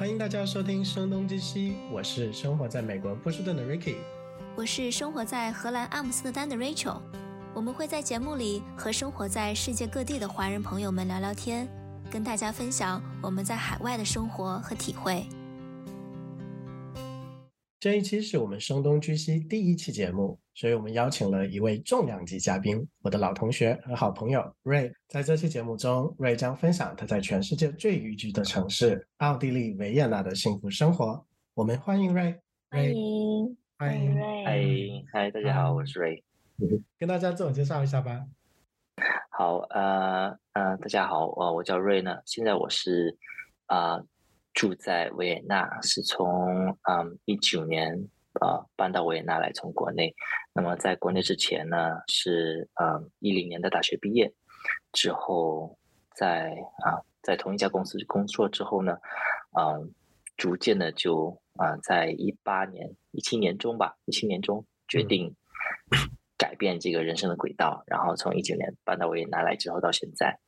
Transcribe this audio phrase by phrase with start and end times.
[0.00, 3.96] 欢迎大家收听《声东击西》，我是生活在美国波士顿的 Ricky，
[4.56, 7.02] 我是生活在荷兰阿姆斯特丹的 Rachel。
[7.54, 11.68] 我们会在节目里和生活在世界各地的华人朋友们聊聊天，
[12.10, 15.26] 跟大家分享我们在海外的生活和体会。
[17.78, 20.39] 这一期是我们《声东击西》第一期节目。
[20.54, 24.92] 所以我们邀请了一位重量级嘉宾，我的老同学和好朋友 Ray。
[25.08, 31.24] 在这期节目中，Ray 将分享他在全世界最宜居的城市奥地利维也纳的幸福生活。
[31.54, 32.36] 我们欢迎 Ray。
[32.70, 35.04] 欢迎，欢迎 Ray。
[35.12, 36.22] 嗨，嗨，大家好，我是 Ray。
[36.98, 38.26] 跟大家自我介绍一下吧。
[39.30, 42.18] 好，呃，呃，大家好，呃，我叫 Ray 呢。
[42.26, 43.16] 现在我是
[43.66, 43.98] 啊，
[44.52, 48.08] 住在维也纳，是从嗯一九年。
[48.40, 50.14] 呃，搬到维也纳来，从国内。
[50.52, 54.32] 那么在国内之前呢，是呃一零年的大学毕业
[54.92, 55.76] 之后，
[56.14, 56.50] 在
[56.84, 58.98] 啊在同一家公司工作之后呢，
[59.58, 59.92] 嗯，
[60.36, 65.34] 逐渐的就啊在一八年一七年中吧，一七年中决定
[66.38, 70.38] 改变这个人生的轨道，然后从一九年搬到维也纳来之后到现在。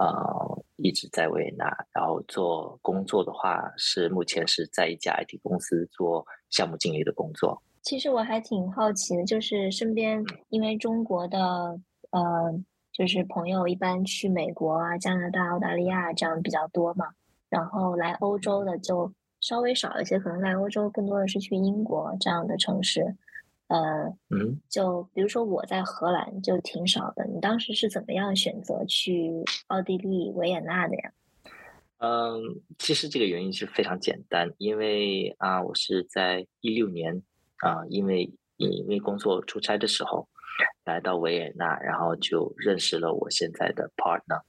[0.00, 7.62] 呃，一直在维也纳，然后做工作的话是目前是在一家 IT 公司做项目经理的工作。
[7.82, 11.38] 其实我还挺好奇的，就是身边因为中国的
[12.10, 12.60] 呃，
[12.92, 17.06] 就是朋友一般去美国啊、加拿大、澳大利亚这样比较多嘛，
[17.48, 19.10] 然后来欧洲的就
[19.40, 23.16] 稍微少一些，可能来欧洲更多的是去英国这样的城市。
[23.68, 27.26] 呃，嗯，就比如说我在荷兰就挺少的。
[27.26, 31.12] 你当时是怎么样选择去奥地利维也纳的呀？
[31.98, 32.40] 嗯，
[32.78, 37.22] 其实这个原因是非常简单，因为啊，我是在一六年
[37.58, 40.28] 啊，因为因为工作出差的时候
[40.84, 44.42] 来到维也纳，然后就认识了我现在的 partner，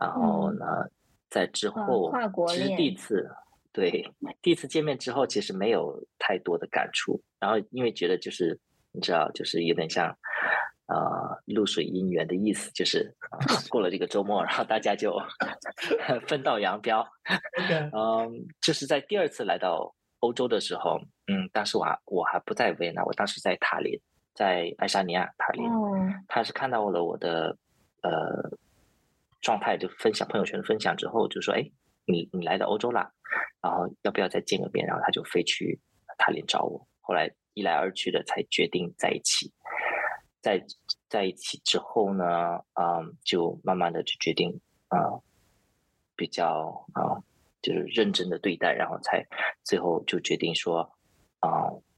[0.00, 0.64] 然后呢，
[1.28, 3.28] 在之后跨国恋第一次。
[3.72, 7.22] 对，第一次见面之后，其实没有太多的感触。
[7.38, 8.58] 然后因为觉得就是
[8.90, 10.16] 你知道，就是有点像，
[10.88, 13.12] 呃，露水姻缘的意思，就是
[13.68, 15.16] 过了这个周末，然后大家就
[16.28, 17.04] 分道扬镳。
[17.92, 24.00] 嗯，就是在第二次来到欧洲的时候，嗯，当时我还我还不在维也纳，我当时在塔林，
[24.32, 25.64] 在爱沙尼亚塔林。
[26.28, 27.56] 他是看到了我的
[28.02, 28.10] 呃
[29.40, 31.68] 状态，就分享朋友圈分享之后，就说：“哎，
[32.06, 33.10] 你你来到欧洲啦。”
[33.60, 34.86] 然后要不要再见个面？
[34.86, 35.80] 然后他就飞去
[36.16, 36.86] 塔林找我。
[37.00, 39.52] 后来一来二去的，才决定在一起。
[40.46, 40.64] 在
[41.08, 42.24] 在一起之后呢，
[42.74, 45.18] 嗯，就慢慢的就决定，啊，
[46.14, 47.18] 比较啊，
[47.60, 49.26] 就是认真的对待，然后才
[49.64, 50.88] 最后就决定说，
[51.40, 51.50] 啊，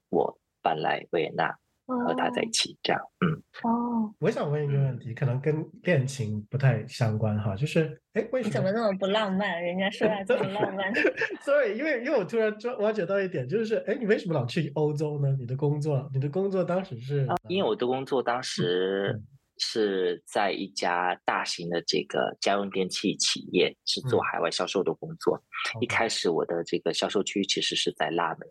[0.08, 1.58] 我搬来维也纳。
[1.96, 3.32] 和他在一起，这样，嗯，
[3.62, 8.52] 哦，我想问一个问题，可能跟恋情不太相关哈，就是，哎，为什么？
[8.52, 9.62] 怎么那么不浪漫？
[9.64, 10.92] 人家说来这么浪漫。
[11.40, 15.34] Sorry，因为因为我突然就挖掘到一点，就是，哎，你为什么老去欧洲呢？
[15.38, 17.26] 你的工作，你的工作当时是？
[17.48, 19.18] 因为我的工作当时
[19.56, 25.42] 是在一家大型的这个家用电器企业，是做海外销售的工作。
[25.80, 28.46] 一开始我的这个销售区其实是在拉美，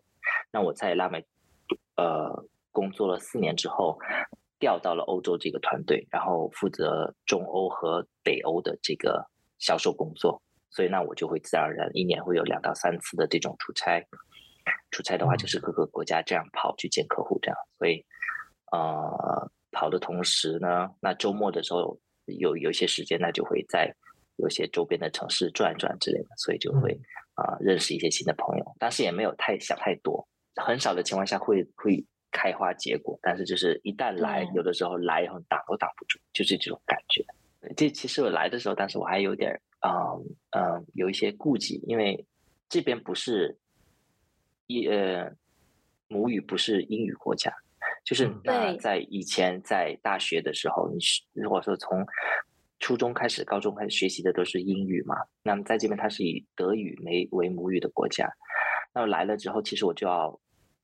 [0.50, 1.24] 那我在拉美，
[1.94, 2.48] 呃。
[2.78, 3.98] 工作了四年之后，
[4.60, 9.26] 调到了欧洲这个团队，然后负责中欧和北欧的这个
[9.58, 10.40] 销售工作。
[10.70, 14.00] 所以那我就会自然而然一年会有两到三次的这种出差。
[14.92, 17.56] 出差的话就是各个国家这样跑去见客户这样。
[17.78, 18.04] 所以
[18.70, 23.92] 呃跑的同时呢，那周末的时候有有一些时间，那就会在
[24.36, 26.92] 有些周边的城市转转之类的，所以就会
[27.34, 28.64] 啊认识一些新的朋友。
[28.78, 30.28] 但是也没有太想太多，
[30.62, 32.06] 很少的情况下会会。
[32.30, 37.24] 开花结果，但是就是一旦来，有的时候来以后挡都挡不住，就是这种感觉。
[37.76, 39.90] 这其实我来的时候，当时我还有点嗯
[40.50, 42.26] 嗯有一些顾忌，因为
[42.68, 43.58] 这边不是
[44.66, 45.32] 一呃
[46.08, 47.52] 母语不是英语国家，
[48.04, 52.06] 就是那在以前在大学的时候，你是如果说从
[52.78, 58.30] 初中开始、高中开始学习的都是英语嘛，那么在这边它是以德语为为母语的国家，
[58.94, 60.38] 那么来了之后，其实我就要。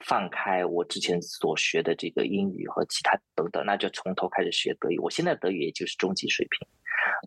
[0.06, 4.99] 放开我之前所学的这个英语和其他等等，那就从头开始学德语。
[4.99, 6.69] 我现在德语也就是中级水平。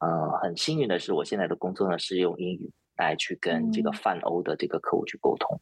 [0.02, 5.60] 呃，很幸运的是，我现在的工作呢是用英语来去跟这个泛欧的这个客户去沟通。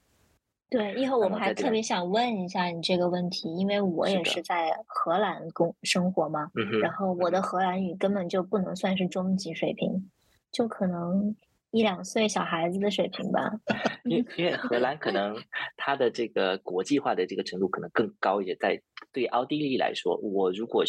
[0.70, 6.50] 对，以后我们还特别想问一下你这个问题，因为我也是在荷兰工生活嘛，
[6.82, 10.10] 然后我的荷兰语根本就不能算是中级水平，
[10.52, 11.36] 就可能。
[11.75, 13.51] 一两岁小孩子的水平吧，
[14.06, 15.36] 因因为荷兰可能
[15.75, 18.56] 它的这个国际化的这个程度可能更高一些。
[18.56, 18.81] 在
[19.12, 20.86] 对奥地利来说，我如果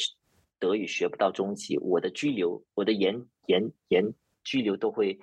[0.60, 4.04] 德语学不到中级，我的居留、我的研研研
[4.44, 5.18] 居留都会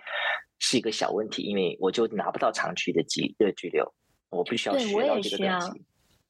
[0.60, 3.90] 是一个小问题，因为我就拿不到长期的居的居留，
[4.32, 5.82] 我必须要学到这个等级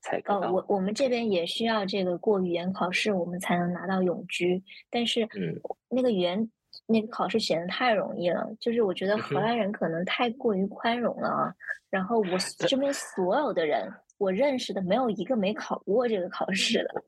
[0.01, 4.62] 才可哦，我我们这边也需要这个过语言考试，我们才能拿到永居。
[4.91, 5.59] 但是，嗯，
[5.89, 6.51] 那个语言
[6.85, 11.53] 那个考试显得太容易了，就是我觉得荷兰人可能太过于宽容了啊。
[11.89, 17.03] 然后我身边所有的人，我认识的没有一个没考过这个考试的。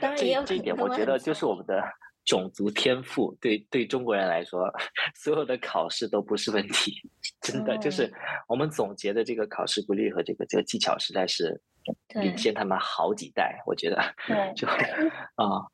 [0.00, 1.82] 当然也有这一点，我觉得就是我们的。
[2.24, 4.70] 种族天赋对对中国人来说，
[5.14, 6.92] 所有的考试都不是问题，
[7.40, 8.12] 真的就是
[8.46, 11.58] 我们总结的这个考试规律和这个这个技巧，实在是
[12.16, 13.58] 领先他们好几代。
[13.64, 13.96] 我觉得，
[14.26, 15.64] 对，就啊，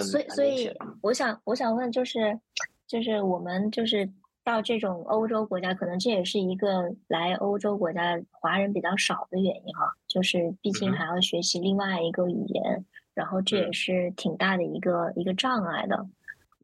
[0.00, 0.70] 所以所以
[1.02, 2.38] 我想我想问，就是
[2.86, 4.08] 就是我们就是
[4.44, 12.84] 到这种欧洲国家，可能这也是一个来欧洲国家华人比较少的原因哈，就是毕竟还要学习另外一个语言。
[13.14, 16.06] 然后这也是挺大的一个一个障碍的。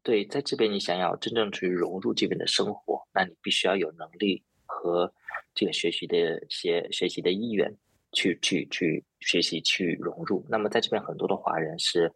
[0.03, 5.11] 对，在这边你想要真正去融入这边的生活，那你必须要有能力和
[5.55, 7.75] 这个学习的一些学习的意愿，
[8.11, 10.45] 去去去学习去融入。
[10.47, 12.13] 那么在这边很多的华人是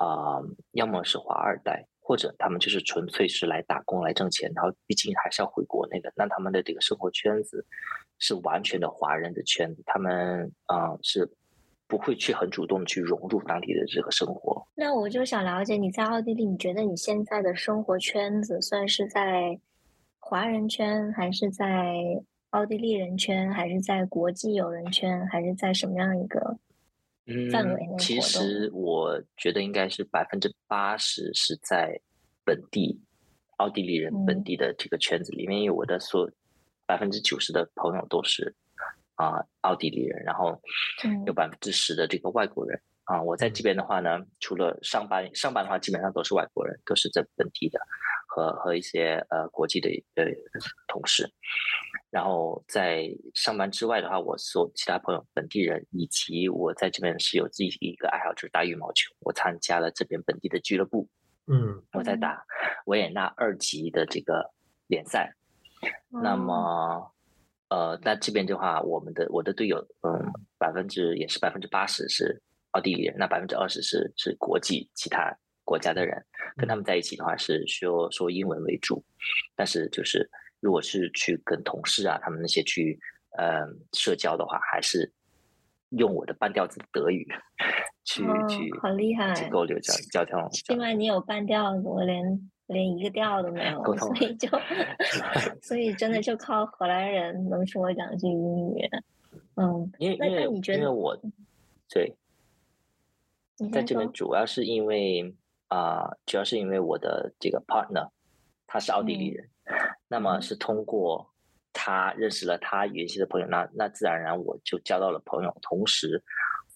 [0.00, 0.40] 啊，
[0.72, 6.12] 要么是华二代，或者他们就是纯粹是来打工来挣钱，然后毕竟还是要回国内的。
[6.16, 7.64] 那他们的这个生活圈子
[8.18, 11.30] 是完全的华人的圈子，他们啊是。
[11.90, 14.64] 不会去很主动的去融入当地的这个生活。
[14.76, 19.58] 那我就想了解你在奥地利，你觉得你现在的生活圈子算是在
[20.20, 21.96] 华人圈，还是在
[22.50, 26.56] 奥地利人圈，还是在国际友人圈，还是在什么样一个
[27.50, 27.96] 范围内？
[27.98, 32.00] 其实我觉得应该是百分之八十是在
[32.44, 33.00] 本地
[33.56, 36.30] 奥地利人本地的这个圈子里面，因为我的所
[36.86, 38.54] 百分之九十的朋友都是。
[39.16, 40.58] 啊，奥地利人，然后
[41.26, 43.20] 有百分之十的这个外国人啊。
[43.20, 47.78] 我在这边的话呢，除了上班，上班的话基本上都是外国人，都是在本地的，
[48.30, 50.24] 和和一些呃国际的呃
[50.86, 51.28] 同事。
[52.10, 59.12] 然后在上班之外的话，我所其他朋友本地人，以及我在这边是有自己一个爱好，就是打羽毛球。
[59.20, 61.08] 我参加了这边本地的俱乐部，
[61.46, 62.44] 嗯，我在打
[62.86, 64.52] 维也纳二级的这个
[64.86, 65.34] 联赛。
[66.08, 67.12] 那么。
[67.70, 70.26] 呃，那这边的话，我们的我的队友，嗯，
[70.58, 72.42] 百分之也是百分之八十是
[72.72, 75.32] 奥地利人，那百分之二十是是国际其他
[75.70, 76.20] 国家的人，
[76.56, 79.00] 跟他们在一起的话是说说英文为主，
[79.54, 80.28] 但是就是
[80.58, 82.98] 如果是去跟同事啊，他们那些去
[83.38, 85.12] 呃社交的话，还是
[85.90, 87.24] 用我的半调子德语
[88.04, 90.50] 去去好厉害，去交流交交通。
[90.50, 92.50] 起码你有半调子，我连。
[92.70, 94.48] 连一个调都没有， 所以就，
[95.60, 98.88] 所以真的就靠荷兰人能说两句英语。
[99.56, 100.44] 嗯，因为因为
[100.76, 101.20] 因为我，
[101.88, 102.14] 对，
[103.72, 105.34] 在这边主要是因为
[105.70, 108.10] 啊，主要是因为我的这个 partner
[108.66, 109.48] 他是奥地利人，
[110.06, 111.32] 那么是通过
[111.72, 116.22] 他认识了他原先的朋友，那那自然而然我就交到了朋友，同时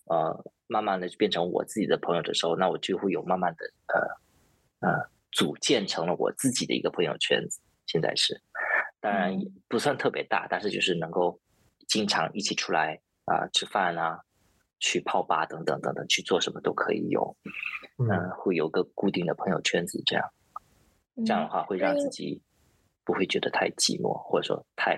[0.06, 3.64] 呃，慢慢的就变成我自己的朋友的时候，那我就会有慢慢的
[4.81, 5.14] 呃呃。
[5.37, 8.41] 组建成了我自己的一个朋友圈子，现在是，
[9.00, 11.41] 当然也不算特别大，但是就是能够
[11.88, 14.20] 经常一起出来啊吃饭啊，
[14.84, 17.34] 去泡吧等等等等，去做什么都可以有，
[17.96, 20.31] 嗯，会有个固定的朋友圈子，这样，
[21.25, 22.38] 这样的话会让自己
[23.02, 24.94] 不会觉得太寂寞，或者说太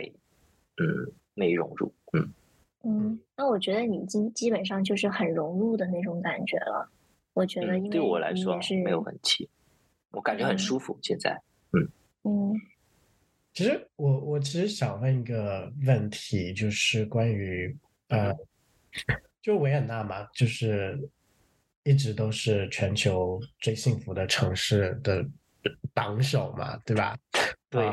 [0.78, 2.34] 嗯没融入，嗯。
[2.82, 6.90] 嗯，那我觉得你基基本上就是很融入的那种感觉了，
[7.32, 9.48] 我觉得因为对我来说没有问题。
[10.10, 11.40] 我感觉很舒服，现在，
[11.72, 11.88] 嗯。
[12.24, 12.54] 嗯，
[13.52, 17.76] 其实我我其实想问一个问题，就是关于
[18.08, 18.32] 呃，
[19.46, 20.98] 就维也纳嘛，就是
[21.84, 25.24] 一直都是全球最幸福的城市的
[25.94, 27.16] 榜首嘛，对吧？
[27.70, 27.88] 对，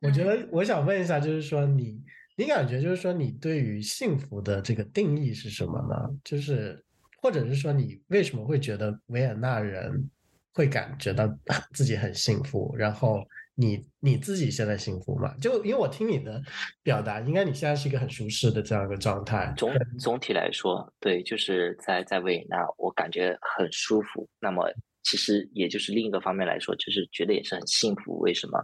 [0.00, 2.00] 我觉得我想问一下，就是说你
[2.36, 6.16] 你感觉就是说你对于幸福的这个定义是什么呢？
[6.22, 6.80] 就是
[7.20, 10.08] 或者是说你为什么会觉得维也纳人？
[10.54, 11.26] 会感觉到
[11.72, 13.26] 自己很幸福，然后
[13.62, 15.34] 你你自己现在幸福吗？
[15.40, 16.42] 就因为我听你的
[16.82, 19.54] 表达，应该你现在是一个很舒适的这样一个状态。
[19.56, 24.28] 总总体来说，对，就是在在维也纳，我感觉很舒服。
[24.40, 24.68] 那么
[25.02, 28.18] 其实也就是另一个方面来说，就是觉得也是很幸福。
[28.18, 28.58] 为什么？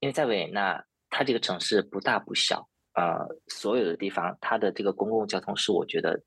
[0.00, 6.20] 因为在维也纳，它这个城市不大不小，呃，所有的地方，它的这个公共交通是我觉得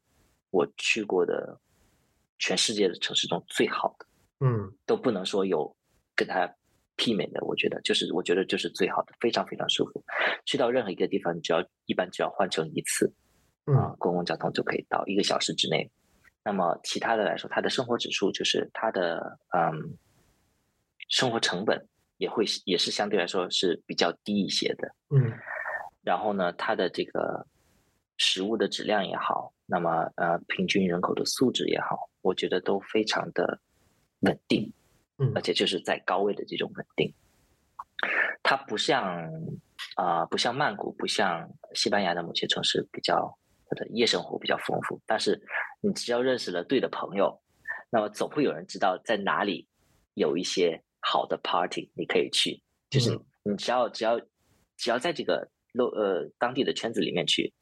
[0.49, 1.59] 我去过的
[2.39, 4.05] 全世界的城市中最好的。
[4.39, 5.75] 嗯，都不能说有
[6.15, 6.49] 跟他
[6.99, 10.03] 媲美的，我觉得就是我觉得就是最好的，非常非常舒服。
[10.45, 13.11] 去到任何一个地方，你只要一般只要换乘一次
[13.63, 15.89] 啊，公共交通就可以到一个小时之内。
[16.43, 19.97] 那么其他的来说，它的生活指数就是它的嗯
[21.07, 21.87] 生活成本
[22.17, 24.93] 也会也是相对来说是比较低一些的。
[25.09, 25.31] 嗯
[26.01, 27.45] 然后呢，它的这个
[28.17, 33.59] 食物的质量也好，那么呃平均人口的素质也好，我觉得都非常的
[34.21, 34.71] 稳定，
[35.19, 35.31] 嗯。
[35.35, 37.13] 而且就是在高位的这种稳定。
[38.41, 39.29] 它不像
[39.95, 45.41] 啊、不像曼谷，不像西班牙的某些城市比较它的夜生活比较丰富，但是
[45.81, 47.41] 你只要认识了对的朋友，
[47.89, 49.67] 那么总会有人知道在哪里
[50.13, 53.25] 有一些好的 party 你可以去，就是嗯。
[53.43, 54.19] 你只要只要
[54.77, 57.53] 只要在这个 lo 呃当地的圈子里面去，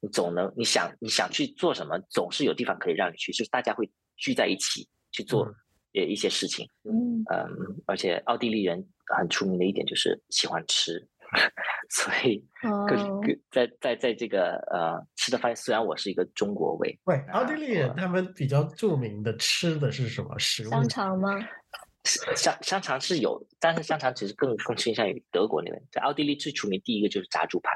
[0.00, 5.46] 你总能你想你想去做什么，总是有地方可以让你去，就是大家会聚在一起去做
[5.94, 6.68] 嗯呃一些事情。
[6.84, 7.48] 嗯嗯，
[7.86, 8.84] 而且奥地利人
[9.16, 11.06] 很出名的一点就是喜欢吃，
[11.90, 12.44] 所以
[12.86, 20.70] 各哦各在在在这个呃吃的方面，虽然我是一个中国胃，喂，啊奥地利人他们比较著名的吃的是什么食物？
[20.70, 21.30] 香肠吗？
[22.36, 25.82] 香香肠是有，但是香肠其实更更倾向于德国那边。
[25.92, 27.70] 在奥地利最出名第一个就是炸猪排，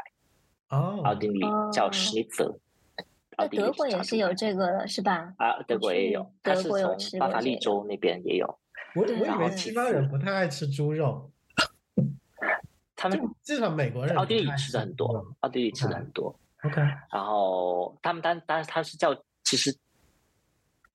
[0.77, 1.41] 哦，奥地利
[1.71, 2.59] 叫哦 Schnitzel，那
[3.37, 5.33] 奥地利德国也是有这个的，是吧？
[5.39, 8.47] 啊，德国也有，它德是国有巴伐利州那边也有，
[8.95, 11.31] 我我以为西方人不太爱吃猪肉，
[12.97, 16.39] 他们至少美国人奥地利吃的很多奥地利吃的嗯很多。
[16.65, 16.81] OK，
[17.13, 19.13] 然后他们当当然他是叫，
[19.43, 19.77] 其实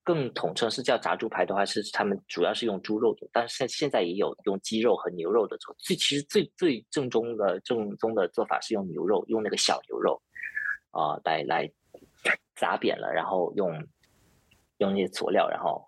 [0.02, 5.74] 更统称是叫炸猪排的话，是他们主要是用猪肉做，但是现现在也有用鸡肉和牛肉的做。
[5.78, 10.18] 最其实最最正宗的正宗的做法是用牛肉，用那个小牛肉
[10.90, 11.70] 啊、来来
[12.54, 13.72] 炸扁了，然后用
[14.78, 15.86] 用那些佐料，然后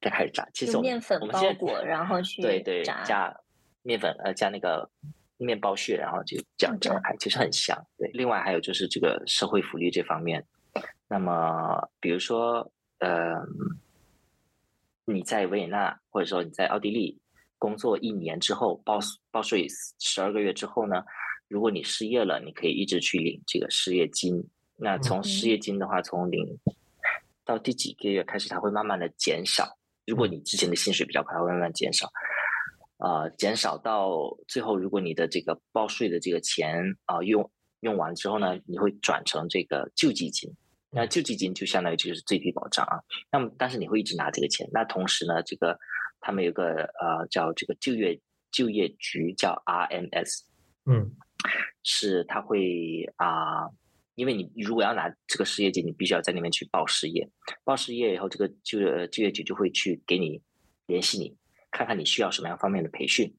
[0.00, 0.48] 再开始炸。
[0.54, 3.02] 其实我们用面粉我们现裹，然后去对对炸。
[3.04, 3.34] 加
[3.82, 4.88] 面粉呃加那个
[5.38, 7.76] 面包屑，然后就这样炸开，其实很香。
[7.98, 10.44] 对，另外还有就是这个社会福利这方面，
[11.08, 13.08] 那么比如说呃
[15.04, 17.20] 你在维也纳或者说你在奥地利
[17.58, 19.66] 工作一年之后报报税
[19.98, 21.04] 十二个月之后呢，
[21.48, 24.48] 如果你失业了，你可以一直去领这个失业金。
[24.82, 26.58] 那从失业金的话，从零
[27.44, 29.78] 到第几个月开始，它会慢慢的减少。
[30.04, 32.10] 如果你之前的薪水比较高，它会慢慢减少。
[32.98, 37.48] 呃，减少到最后，如果你的这个报税的这个钱啊、用
[37.80, 40.50] 用完之后呢，你会转成这个救济金。
[40.90, 42.98] 那救济金就相当于就是最低保障啊。
[43.30, 44.68] 那么，但是你会一直拿这个钱。
[44.72, 45.78] 那同时呢，这个
[46.20, 48.20] 他们有个呃叫这个就业
[48.50, 50.40] 就业局叫 RMS，
[50.86, 51.12] 嗯
[51.84, 53.68] 是他会啊、
[54.14, 57.28] 因为你如果要拿这个失业金，你必须要在那边去报失业。
[57.64, 60.42] 报失业以后，这个就业就业局就会去给你
[60.86, 61.36] 联系你，
[61.70, 63.34] 看看你需要什么样方面的培训，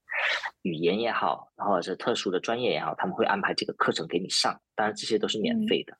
[0.63, 5.95] 语言也好，或者是特殊的专业也好，他们会安排这个课程给你上，当然这些都是免嗯费的。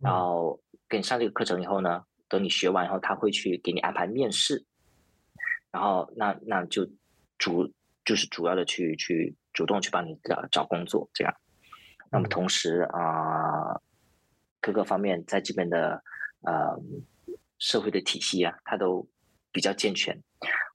[0.00, 4.64] 然后给你上这个课程以后呢，等你学完以后，他会去给你安排面试，
[5.70, 6.88] 然后那那就
[7.38, 7.72] 主
[8.04, 11.34] 就是主要的去去主动去帮你找找工作这样。
[12.14, 13.74] 那么嗯同时啊、
[14.60, 16.00] 各个方面在这边的
[16.42, 16.78] 呃
[17.58, 19.06] 社会的体系啊，它都
[19.50, 20.16] 比较健全。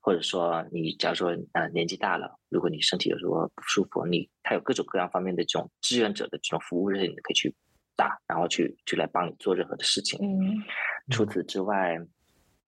[0.01, 7.53] 或者说你假如说呃年纪大了，如果你身体有什么不舒服，你它有各种各样方面的这种志愿者的这种服务热线，你可以去
[7.95, 10.19] 打，然后去去来帮你做任何的事情。
[10.21, 10.63] 嗯，
[11.11, 11.97] 除此之外，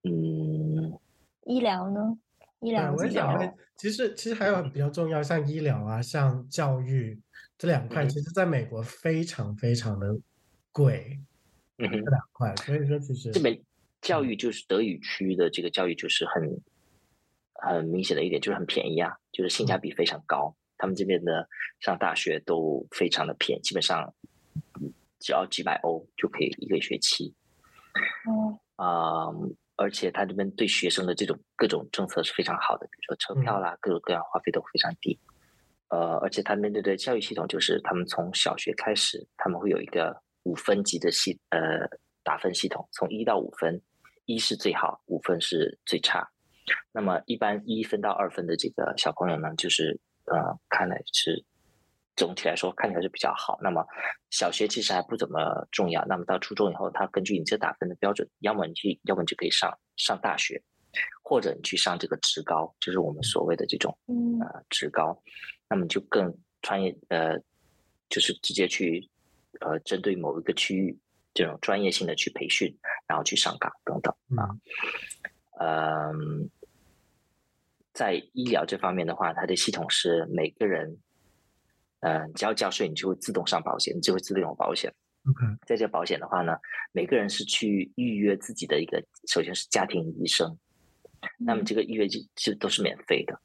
[0.04, 0.98] 嗯，
[1.44, 2.16] 医疗呢？
[2.60, 7.20] 医，疗我也想问，其实其实还有比较重要，像医疗啊，像教育
[7.58, 10.08] 这两块，嗯其实在美国非常非常的
[10.72, 11.18] 贵，
[11.78, 13.60] 嗯哼这，两块，所以说其实这边
[14.00, 16.60] 教育就是德语区的这个教育就是很
[17.54, 20.56] 很明显的一点，就是很便宜啊，就是性价比非常高。
[20.76, 24.12] 他们这边的上大学都非常的便宜，基本上
[24.80, 27.32] 嗯只要几百欧就可以一个学期。
[28.26, 29.28] 哦，啊、
[29.76, 35.16] 而且他这边对学生的这种各种政策是非常好的，比如说车票啦，各种各样花费都非常低。
[35.92, 41.86] 呃，而且他面对的教育系统就是他们从小学开始，他们会有一个五分级的系呃
[42.24, 43.78] 打分系统，从一到五分，
[44.24, 46.26] 一是最好，五分是最差。
[46.92, 51.44] 那么一般一分到二分的这个小朋友呢，就是呃看来是
[52.16, 53.58] 总体来说看起来是比较好。
[53.60, 53.84] 那么
[54.30, 60.62] 小学其实还不怎么重要，那么到初中以后，他根据你这打分的标准，要么你去，要么你就可以上上大学，
[61.22, 65.20] 或者你去上这个职高，就是我们所谓的这种嗯呃职高，
[65.72, 67.38] 那么就更专业呃，
[68.10, 69.08] 就是直接去
[69.60, 70.98] 呃针对某一个区域
[71.32, 72.76] 这种专业性的去培训，
[73.06, 74.52] 然后去上岗等等啊。
[75.58, 76.50] 嗯，
[77.94, 80.98] 在医疗这方面的话，它的系统是每个人，
[82.00, 84.92] 嗯、只要交税，你就会自动上保险，你就会自动有保险。
[85.24, 86.52] OK，在这保险的话呢，
[86.92, 90.58] 每个人是去预约自己的一个，首先是家庭医生，
[91.38, 93.40] 那么这个预约就就都是免费的。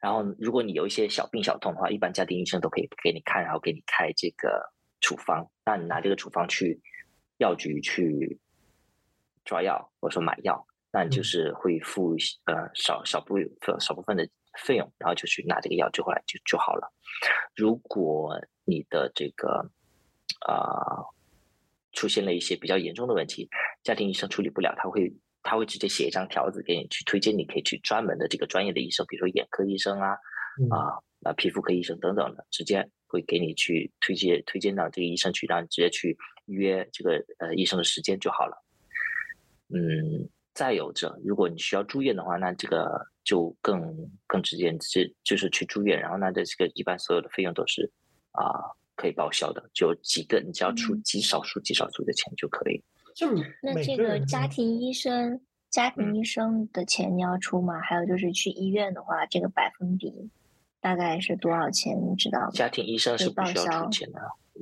[0.00, 6.80] 然后如果你有一些小病小痛的话，一般家庭医生都可以给你看，然后给你开这个处方，那你拿这个处方去
[7.36, 8.38] 药局去
[9.44, 12.16] 抓药或者说买药，那你就是会付
[12.46, 14.26] 呃少少部分少部分的
[14.58, 16.92] 费用，然后就去拿这个药就回来就就好了。
[17.54, 19.70] 如果你的这个
[20.46, 21.04] 啊
[21.92, 23.50] 出现了一些比较严重的问题，
[23.82, 25.12] 家庭医生处理不了，他会
[25.50, 30.10] 他会直接写一张条子给你去推荐，你可以去专门的这个专业的医生，比如说眼科医生啊
[30.70, 38.64] 啊啊皮肤科医生等等的，直接会给你去推荐推荐到这个医生去，让你直接去约这个呃医生的时间就好了。
[39.74, 43.92] 嗯，再有着，如果你需要住院的话，那这个就更
[44.28, 47.90] 更直接，直接就是去住院，然后那这这个一般所有的费用都是
[48.30, 52.80] 啊可以报销的，就几个你只要出极少数极少数的钱就可以。
[53.20, 57.78] 就那这个家庭医生，家庭医生的钱你要出吗？
[57.80, 60.30] 还有就是去医院的话，这个百分比
[60.80, 61.94] 大概是多少钱？
[62.00, 62.50] 你知道吗？
[62.52, 64.20] 家庭医生是不需要出钱的，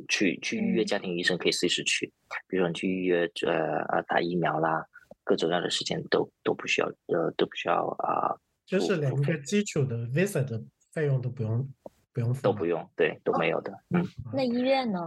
[0.09, 2.13] 去去预约家庭医生可以随时去，
[2.49, 4.85] 比如说你去预约呃呃打疫苗啦。
[5.25, 8.35] 各种各样的时间都都不需要，呃，都不需要啊，
[8.65, 10.59] 就是连一个基础的 visa 的
[10.91, 11.71] 费用都不用，
[12.15, 14.03] 不用都不用，对，都没有的，嗯。
[14.33, 15.07] 那医院呢？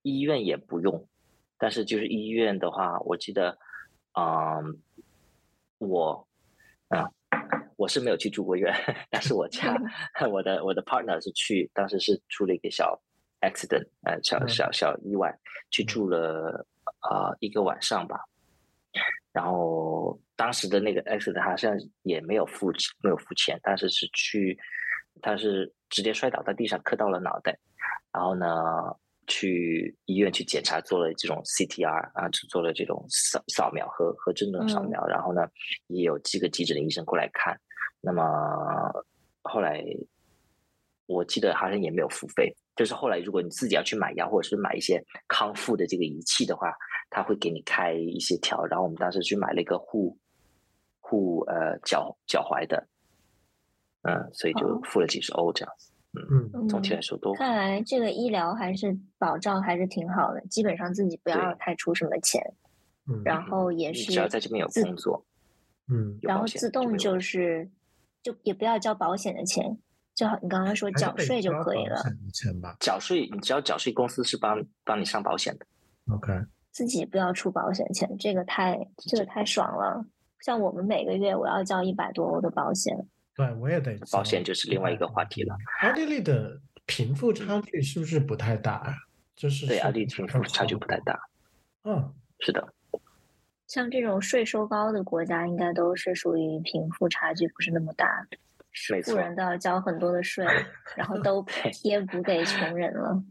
[0.00, 1.06] 医院也不用，
[1.62, 3.56] 但是就是医院的话，我记得，
[4.18, 4.82] 嗯，
[5.78, 6.26] 我，
[6.88, 7.08] 啊，
[7.76, 8.74] 我是没有去住过院，
[9.08, 9.72] 但是我家
[10.28, 13.00] 我的我的 partner 是去，当时是出了一个小
[13.42, 15.32] accident，呃，小小小意外，
[15.70, 16.66] 去住了
[16.98, 18.18] 啊一个晚上吧。
[19.32, 22.72] 然后当时的那个 accident 好像也没有付
[23.04, 24.58] 没有付钱，但是是去，
[25.20, 27.56] 他是直接摔倒在地上磕到了脑袋，
[28.12, 28.46] 然后呢
[29.26, 35.42] 去医院去检查，做了这种 CTR 啊，做了这种扫扫描和和震动扫描，然后呢
[35.86, 37.58] 也有几个急诊的医生过来看，
[38.00, 38.22] 那么
[39.42, 39.84] 后来
[41.06, 46.72] 我记得好像也没有付费，就是后来如果你自己要去买药或者是买一些康复的这个仪器的话。
[47.14, 50.18] 他会给你开一些条，然后我们当时去买了一个护
[50.98, 52.88] 护呃脚脚踝的，
[54.00, 62.42] 嗯，所以就付了几十欧这样子，嗯嗯，总体来说都看来这个医疗还是保障还是挺好的，基本上自己不要太出什么钱，
[63.08, 65.24] 嗯，然后也是只要在这边有工作，
[65.88, 67.70] 嗯，然后自动就是
[68.22, 69.78] 就也不要交保险的钱，
[70.14, 71.96] 就好你刚刚说缴税就可以了，
[72.32, 75.66] 钱吧，缴税你只要缴税，公司是帮帮你上保险的
[76.14, 76.32] ，OK。
[76.70, 80.06] 自己不要出保险钱，这个太这个太爽了。
[80.40, 83.98] 像我们每个月我要交一百多欧的保险，对我也得。
[84.10, 85.56] 保险就是另外一个话题了。
[85.82, 88.94] 奥地利的贫富差距是不是不太大？
[89.36, 91.18] 就是对，奥地利贫富差距不太大。
[91.84, 92.72] 嗯，是的。
[93.66, 98.26] 像这种税收高的国家，应该都是属于贫富差距不是那么大，
[99.04, 100.44] 富人都要交很多的税，
[100.96, 101.42] 然后都
[101.72, 103.22] 贴补给穷人了。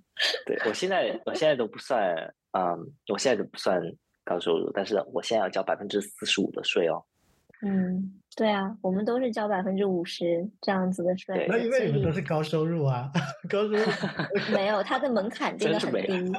[0.45, 2.15] 对我现在，我现在都不算。
[2.53, 3.81] 嗯，我现在都不算
[4.25, 7.01] 高收入，但是我现在要交百分之四十五的税哦。
[7.61, 11.45] 嗯，对啊，我们都是交百分之五十这样子的税。
[11.49, 13.11] 那因为你们都是高收入啊，
[13.49, 13.85] 高收入
[14.53, 16.31] 没有，它的门槛真的很低。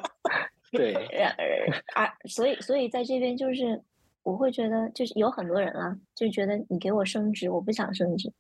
[0.73, 0.95] 对，
[1.95, 3.81] 啊，所以所以在这边就是
[4.23, 8.33] 我会觉得，就是有很多人啊，就觉得你给我升职，我不想升职，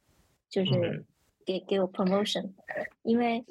[0.48, 1.04] 就是
[1.44, 2.50] 给给我 promotion，
[3.02, 3.44] 因为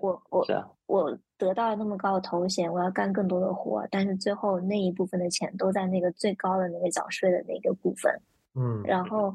[0.00, 1.18] 我我我。
[1.36, 8.10] 得到了那么高的头衔，我要干更多的活，但是最后那一部分的钱都在那个最高的那个缴税的那个部分，
[8.54, 9.34] 嗯，然后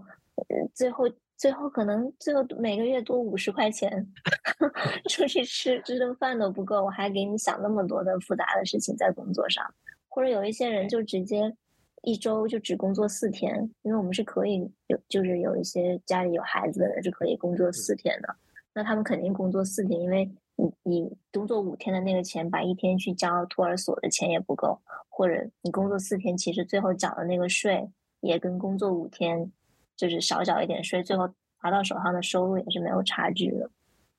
[0.73, 1.05] 最后
[1.37, 4.07] 最后可能最后每个月多五十块钱，
[5.09, 9.63] 出去吃吃顿饭都不够，我还给你想那么多的复杂的事情在工作上，
[10.07, 11.55] 或者有一些人就直接
[12.03, 18.35] 一周就只工作四天，因为我们是可以有就是有一些家里有孩子的人是可以工作四天的，
[18.73, 20.29] 那他们肯定工作四天，因为。
[20.61, 24.77] 你你工作五天的那个钱，把一天去交托儿所的钱也不够，
[25.07, 27.89] 或者你工作四天，其实最后缴的那个税
[28.21, 29.51] 也跟工作五天
[29.95, 31.27] 就是少缴一点税，最后
[31.63, 33.69] 拿到手上的收入也是没有差距的。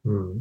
[0.04, 0.40] 嗯，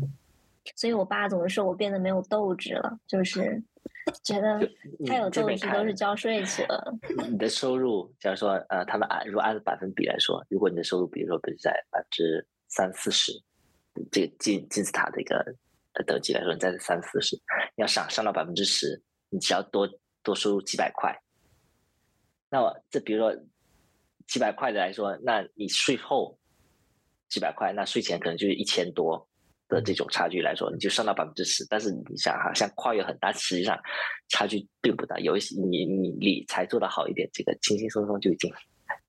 [0.76, 3.62] 所以我爸总是说我变得没有斗志了，就是
[4.24, 4.60] 觉得
[5.06, 6.94] 他有斗志都是交税去了。
[7.30, 13.32] 你的收入，假如说呃，他们按如果按百分比来说，如果你的收入比如说比如在百分之三四十，
[14.12, 15.56] 这个金金字塔的一个。
[16.08, 17.38] 等级来说，你在三四十，
[17.76, 19.86] 要上上到百分之十，你只要多
[20.24, 21.14] 多收入几百块。
[22.50, 23.36] 那么，这比如说
[24.28, 26.38] 几百块的来说，那你税后
[27.30, 29.28] 几百块，那税前可能就是一千多
[29.68, 31.66] 的这种差距来说，你就上到百分之十。
[31.70, 33.80] 但是你想，哈像跨越很大，实际上
[34.30, 35.18] 差距并不大。
[35.20, 38.52] 有一些你你理财做得好一点，这个轻轻松松就已经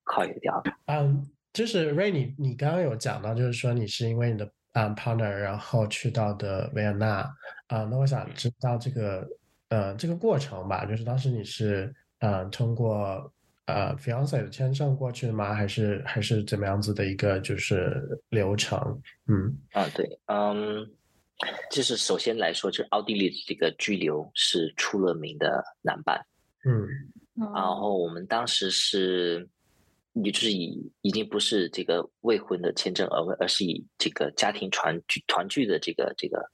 [0.05, 0.63] 跨越掉了。
[0.87, 7.21] 嗯，就是 Ray，你你刚刚有讲到，就是说你是因为你的嗯 partner，然后去到的维也纳
[7.69, 9.27] 啊，那我想知道这个
[9.71, 13.31] 呃这个过程吧，就是当时你是嗯通过
[13.67, 15.53] 呃 fiance 的签证过去的吗？
[15.53, 18.79] 还是还是怎么样子的一个就是流程？
[19.27, 20.89] 嗯啊对，嗯，
[21.71, 26.25] 就是首先来说，就是奥地利这个居留是出了名的难办，
[26.65, 26.89] 嗯，
[27.55, 29.49] 然后我们当时是。
[30.25, 36.45] 也就是以已经不是这个未婚的签证，而而是以这个家庭团聚团聚的这个这个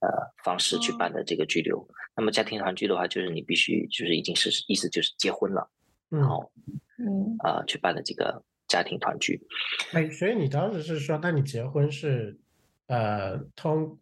[0.00, 0.08] 呃
[0.44, 1.86] 方式去办的这个居留。
[2.16, 5.68] 那么家庭团聚的话，就是你必须就是已经是意思就是结婚了，
[6.08, 6.50] 然后
[6.98, 9.40] 嗯啊去办的这个家庭团聚。
[9.92, 12.38] 哎，所以你当时是说，那你结婚是
[12.86, 13.98] 呃通。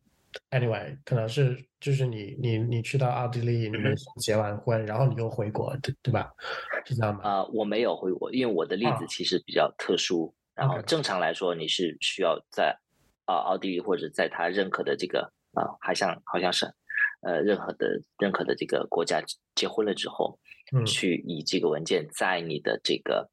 [0.50, 6.28] Anyway，可能是就是你你你去到奥地利，你们结完婚，然后你又回国，对对吧？
[6.84, 7.20] 是这样吗？
[7.22, 10.34] 啊，我没有回国，因为我的例子其实比较特殊。
[10.56, 12.76] 然后正常来说，你是需要在
[13.26, 16.66] 啊奥地利或者在他认可的这个啊，好像好像是
[17.22, 19.22] 呃任何的任何的这个国家
[19.54, 20.38] 结婚了之后，
[20.86, 23.30] 去以这个文件在你的这个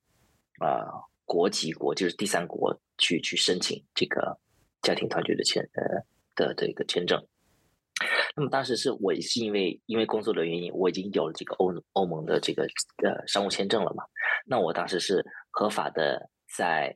[0.59, 4.39] 啊国籍国，就是第三国去去申请这个
[4.81, 6.05] 家庭团聚的签呃。
[6.33, 7.21] 的这个签证，
[8.37, 12.63] 那么当时是我是因为因为工作的原因，我已经有了这个欧欧盟的这个
[13.03, 14.05] 呃商务签证了嘛。
[14.45, 16.95] 那我当时是合法的在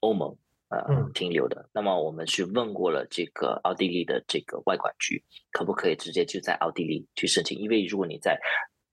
[0.00, 0.34] 欧盟
[0.68, 1.68] 呃停留的。
[1.72, 7.58] 那么我们去问过了这个奥地利的这个外管局，可不可以直接就在奥地利去申请？
[7.58, 8.40] 因为如果你在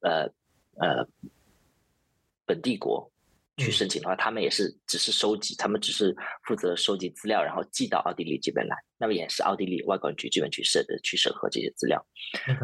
[0.02, 0.24] 呃
[0.80, 1.08] 呃
[2.46, 3.12] 本地国。
[3.58, 8.76] 去申请的话，他们也是只是收集，他们只是负责收集资料，然后寄到奥地利这边来。
[8.98, 12.06] 那么也是奥地利外管局这边去审，去审核这些资料。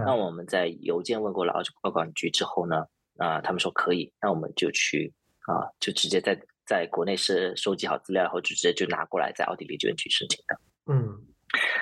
[0.06, 2.84] 那我们在邮件问过了奥外管局之后呢，
[3.16, 5.14] 啊，他们说可以，那我们就去
[5.48, 6.38] 啊，就直接在
[6.72, 10.58] 在国内是收集好资料，以后就直接就拿过来在奥地利这边去申请的。
[10.90, 11.20] 嗯，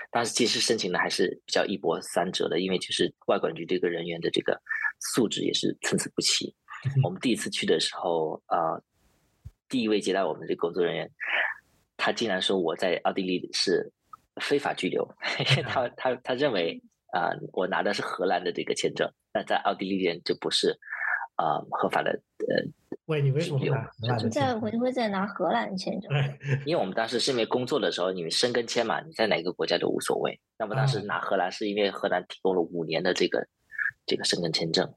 [0.10, 4.60] 但是其实申请的还是比较一波三折的，因为就是外管局这个人员的这个
[5.14, 6.56] 素质也是参差不齐。
[7.04, 8.82] 我们第一次去的时候啊。
[9.72, 11.12] 第一位接待我们的这个工作人员，
[11.96, 13.94] 他竟然说我在奥地利是
[14.42, 15.08] 非法拘留，
[15.70, 16.82] 他他他认为
[17.14, 20.76] 啊，我拿的是荷兰的这个签证，那在奥地利边就不是
[21.40, 22.68] 啊合法的呃。
[23.06, 23.60] 喂，你为什么
[24.02, 24.18] 拿？
[24.30, 26.12] 在我会在拿荷兰签证，
[26.66, 30.40] 因为我们当时是因为工作的时候，你们申根签嘛，你在哪个国家都无所谓。
[30.60, 33.48] 那么当时拿荷兰是因为荷兰提供了五年的这个
[34.06, 34.94] 这个申根签证，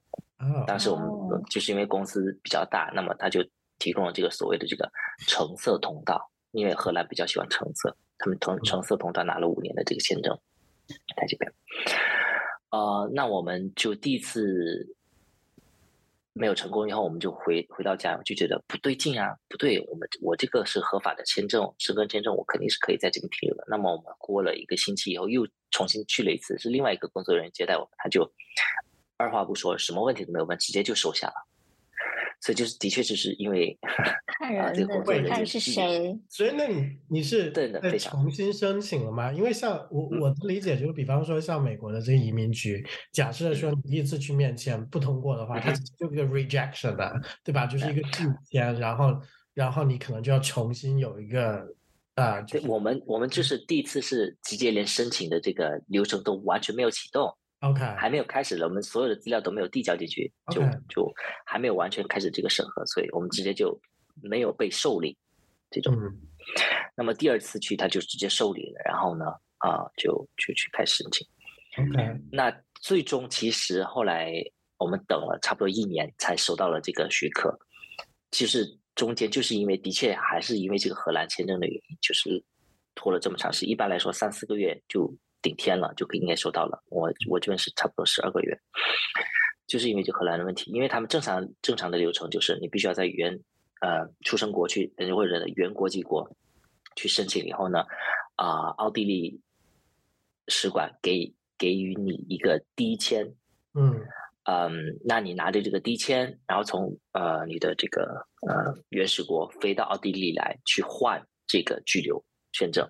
[0.67, 1.07] 当时我们
[1.49, 3.43] 就是因为公司比较大，那么他就。
[3.79, 4.89] 提供了这个所谓的这个
[5.27, 10.39] 橙色通道，因为荷兰比较喜欢橙色，他们橙橙色通道拿了五年的这个签证，
[11.17, 11.51] 在这边。
[12.69, 14.87] 呃，那我们就第一次
[16.33, 23.63] 没有成功以后，我们就回回到家，就觉得不对劲啊，不对，我们我这个是合法的签证，申根签证，我肯定是可以在这边停留的。
[23.67, 28.29] 那么我们过了一个星期以后，又重新去了一次，是另外一个工作人员接待我们，他就
[29.17, 31.35] 二话不说，什么问题都没有问，直接就收下了。
[32.43, 33.77] 所以就是，的确就是因为
[34.37, 36.13] 看人的，看是谁。
[36.27, 39.31] 所以那你你是对的，再重新申请了吗？
[39.31, 47.65] 因为像我我的理解就是，比方说像美国的这个移民局，假设说你第一次去面签不通过的话，它就是一个 rejection 的，对吧？
[47.65, 49.17] 就是一个拒签，然后
[49.53, 51.65] 然后你可能就要重新有一个
[52.15, 52.41] 啊。
[52.41, 57.33] 对，我们我们就是第一次是直接连申请的这个流程都完全没有启动。
[57.63, 61.13] OK，还没有开始了，我们所有的资料都没有递交进去，就就
[61.45, 63.79] 还没有完全开始这个审核，所以我们直接就
[64.21, 65.17] 没有被受理
[65.71, 65.95] 这种。
[66.93, 69.25] 那么第二次去他就直接受理了，然后呢
[69.59, 71.25] 啊就就去开始申请。
[71.77, 74.33] OK，那最终其实后来
[74.77, 77.57] 我们等了差不多一年才收到了这个许可，
[78.31, 82.43] 其实中间就是因为的确还是因为这个荷兰签证的原因，就是
[82.93, 85.15] 拖了这么长时间，一般来说三四个月就。
[85.43, 88.59] 顶天了就可以应该收到了，我我这边是差不多十二个月，
[89.67, 93.39] 就是因为这荷兰的问题，因为他们正常正常的流程就是你必须要在原
[93.81, 96.27] 呃出生国去或者原国际国
[96.95, 97.85] 去申请以后呢，
[98.37, 99.39] 啊奥地利
[100.47, 103.35] 使馆给给予你一个低签，
[103.75, 104.01] 嗯。
[104.45, 112.85] 嗯，那你拿着这个低签，然后从呃你的这个呃原始国飞到奥地利来去换这个居留签证，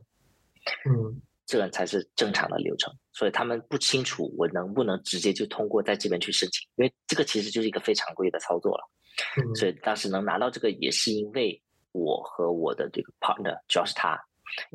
[0.89, 1.21] 嗯。
[1.45, 8.89] 这个才是正常的流程，所以他们不清楚我能不能直接就通过在这边去申请，因为这个其实就是一个非常规的操作了。
[9.55, 14.19] 所以当时能拿到这个，也是因为我和我的这个 partner，主要是他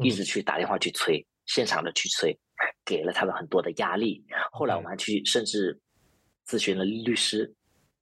[0.02, 2.38] 一直去打电话去催，现场的去催，
[2.84, 4.24] 给了他们很多的压力。
[4.52, 5.76] 后来我们还去甚至
[6.46, 7.52] 咨询了律师，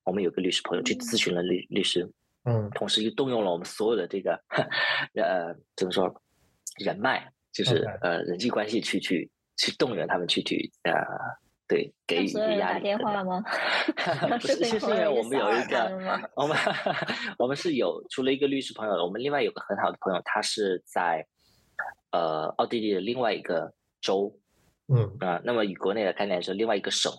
[0.05, 2.07] 我们有个律师朋友去咨询了律律师，
[2.44, 4.38] 嗯，同时又动用了我们所有的这个
[5.14, 6.22] 呃怎么说
[6.79, 10.92] 人脉，就是呃人际关系去去去动员他们去去呃
[11.66, 12.75] 对给予一个压力。
[12.75, 13.42] 打电话吗？
[14.40, 16.57] 不是，是因为我们有一个 我们
[17.38, 21.27] 我们是有除了一个律师朋友，我们另外有个很好的朋友，他是在
[22.12, 24.33] 呃奥地利的另外一个州，
[24.88, 27.12] 嗯啊，那么以国内的概念是另外一个省。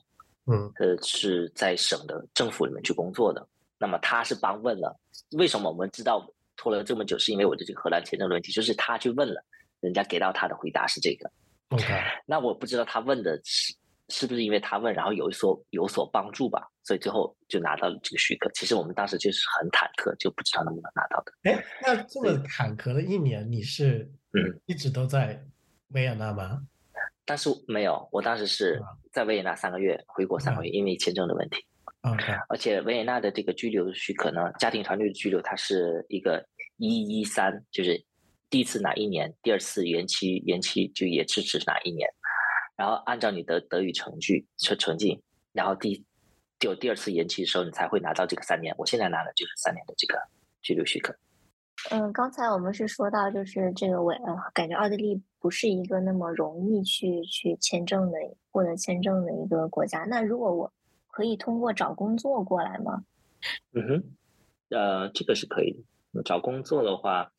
[0.50, 3.46] 嗯，呃，是在省的政府里面去工作的。
[3.78, 4.98] 那么他是帮问了，
[5.38, 9.44] 为什么我们知道拖了这么久，是因为我的这个荷兰签证的问题，就是他去问了，
[9.80, 11.32] 人家给到他的回答是这个。
[11.70, 11.84] OK，
[12.26, 13.76] 那我不知道他问的是
[14.10, 18.50] 是不是因为他问，然后有所有所帮助吧，所以最后就拿到了这个许可。
[18.54, 21.34] 其实我们当时就是很忐忑，就不知道能不能拿到的。
[21.44, 25.44] 哎，那这么坎坷的一年，你是嗯一直都在
[25.90, 26.62] 维也纳吗？
[27.26, 31.58] 但是没有，我当时是在维也纳三个月，回国三个月，因为签证的问题。
[32.02, 38.02] OK，而且维也纳的这个居留许可呢，家庭团队的居留，它是一个一一三，就是
[38.50, 42.10] 第一次哪一年，第二次延期延期就也支持哪一年，
[42.76, 46.06] 然后按照你的德语成绩成成绩，然后第
[46.60, 48.74] 就第二次延期的时候，你才会拿到这个三年。
[48.78, 50.20] 我现在拿的就是三年的这个
[50.62, 51.16] 居留许可。
[51.92, 58.18] 嗯，刚才我们是说到，就是这个我呃，感觉奥地利不是一个那么容易去去签证的
[58.50, 60.04] 获得签证的一个国家。
[60.06, 60.74] 那如果我
[61.10, 63.04] 可以通过找工作过来吗？
[63.74, 64.04] 嗯哼，
[64.70, 65.72] 呃，这个是可以
[66.14, 66.24] 的。
[66.24, 67.32] 找工作的话，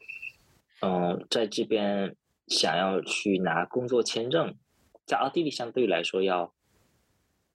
[0.81, 4.55] 嗯、在这边想要去拿工作签证，
[5.07, 6.53] 在奥地利相对来说要，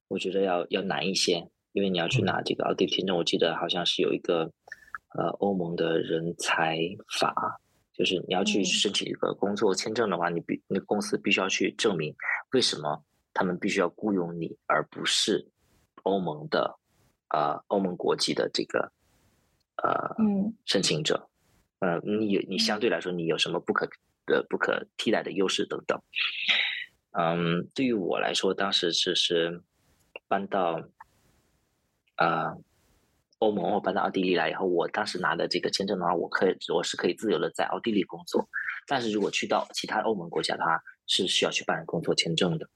[0.08, 4.52] 我觉得要要难一些，因为你要去拿这个奥地利签证，我记得好像是有一个
[5.16, 6.78] 呃欧盟的人才
[7.20, 7.34] 法，
[7.94, 8.66] 就是你要去嗯。
[8.66, 12.16] 申请一个工作签证的话，你必那公司必须要去证明
[12.52, 15.48] 为什么他们必须要雇佣你，而不是
[16.04, 16.78] 欧盟的
[17.30, 18.92] 呃欧盟国籍的这个
[19.78, 20.54] 呃嗯。
[20.66, 21.30] 申请者，
[21.84, 23.86] 呃，你有你相对来说你有什么不可
[24.26, 26.02] 的不可替代的优势等等。
[27.12, 29.62] 嗯，对于我来说，当时就是
[30.30, 30.82] 搬到
[32.16, 32.56] 啊、
[33.40, 38.48] 欧盟或搬到奥地利来以后，我当时拿的这个签证的话，我可以我是可以自由的在奥地利工作，
[38.88, 42.70] 但是如果去到其他欧盟国家的话，是需要去办工作签证的。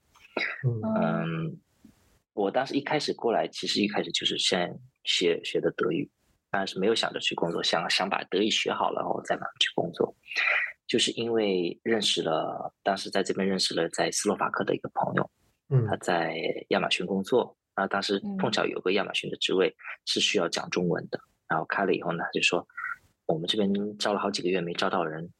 [1.00, 1.58] 嗯，
[2.34, 6.10] 我当时一开始过来，其实一开始就是先学学的德语，
[6.50, 10.14] 但是没有想着去工作，想想把德语学好了，然后再慢慢去工作。
[10.86, 15.30] 就是因为认识了，当时在这边认识了在斯洛伐克的一个朋友，
[15.68, 16.34] 嗯他在
[16.70, 22.66] 亚马逊工作，啊当时碰嗯巧有个亚马逊的职位是需要讲中文的，然后开了以后呢，他就说
[23.26, 25.30] 我们这边招了好几个月没招到人，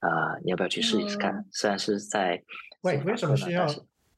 [0.00, 1.34] 啊、你要不要去试一试看？
[1.34, 2.42] 嗯虽然是在
[2.82, 3.66] 喂，斯洛伐为什么需要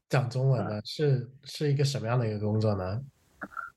[0.09, 0.81] 讲中文呢？
[0.85, 3.01] 是是一个什么样的一个工作呢？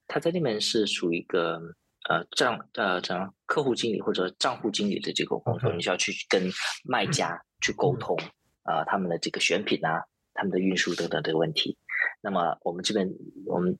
[0.07, 1.61] 他在那边是属于一个
[2.09, 6.49] 呃账呃这样客户经理或者账户经理的这个工作，你需要去跟
[6.83, 8.17] 卖家去沟通
[8.63, 10.01] 啊、呃他们的这个选品啊，
[10.33, 11.77] 他们的运输等等这个问题。
[12.21, 13.07] 那么我们这边
[13.45, 13.71] 我们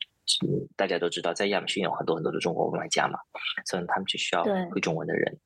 [0.46, 3.18] 嗯大家都知道，在亚马逊有很多很多的中国卖家嘛，
[3.66, 5.40] 所以他们就需要会中文的人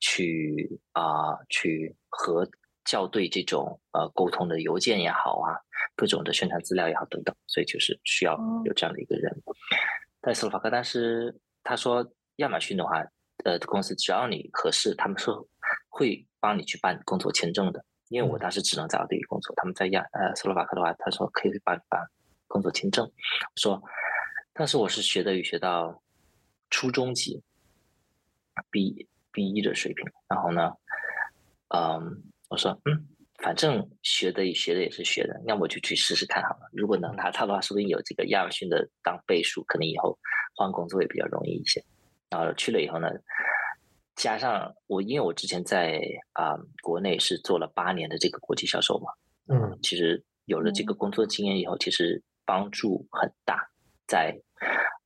[0.00, 2.46] 去啊、去和
[2.84, 5.56] 校对这种呃沟通的邮件也好啊，
[5.96, 9.42] 各种的宣传资料也好等等，所以就是需要哦有这样的一个人。
[10.20, 13.02] 在斯洛伐克，但是他说亚马逊的话，
[13.44, 15.30] 呃，公司只要你合适，他们是
[15.88, 17.84] 会帮你去办工作签证的。
[18.08, 22.00] 因为我嗯当时只能在奥地利工作，他们在亚呃斯洛伐克的话，他说可以帮你办
[22.46, 23.04] 工作签证。
[23.04, 23.12] 我
[23.56, 23.82] 说，
[24.52, 26.00] 但是我是学德语学到
[26.70, 27.42] 初中级
[28.70, 30.72] ，B B 一的水平，然后呢，
[31.74, 33.08] 嗯，我说嗯，
[33.42, 36.70] 反正学德语学的也是学的，那我就去试试看好了。
[36.72, 40.16] 如果能拿到的话，说不定有这个亚马逊的当背书，可能以后
[40.54, 41.84] 换工作也比较容易一些。
[42.30, 43.08] 然后去了以后呢，
[44.14, 46.00] 加上我，因为我之前在
[46.32, 49.12] 啊、国内是做了八年的这个国际销售嘛，
[49.54, 53.68] 嗯其实有了这个工作经验以后，其实帮助很大，
[54.06, 54.36] 在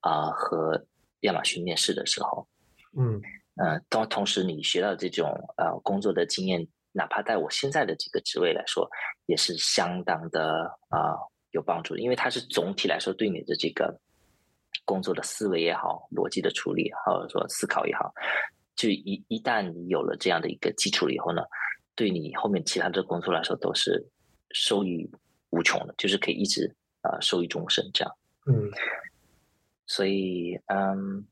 [0.00, 0.86] 啊、和
[1.20, 2.48] 亚马逊面试的时候，
[2.96, 3.20] 嗯。
[3.56, 5.28] 呃，同同时你学到这种
[5.58, 8.88] 呃工作的经验，哪怕在我现在的这个职位来说，
[9.26, 11.12] 也是相当的啊、
[11.50, 14.00] 有帮助，因为它是总体来说对你的这个
[14.84, 18.12] 工作的思维也好，逻辑的处理，或者说思考也好，
[18.76, 21.42] 就一一旦你有了这样的一个基础了以后呢，
[21.94, 24.04] 对你后面其他的工作来说都是
[24.50, 25.10] 受益
[25.50, 28.14] 无穷的，就是可以一直呃受益终身这样。
[28.46, 28.70] 嗯
[29.86, 31.26] 所以，嗯，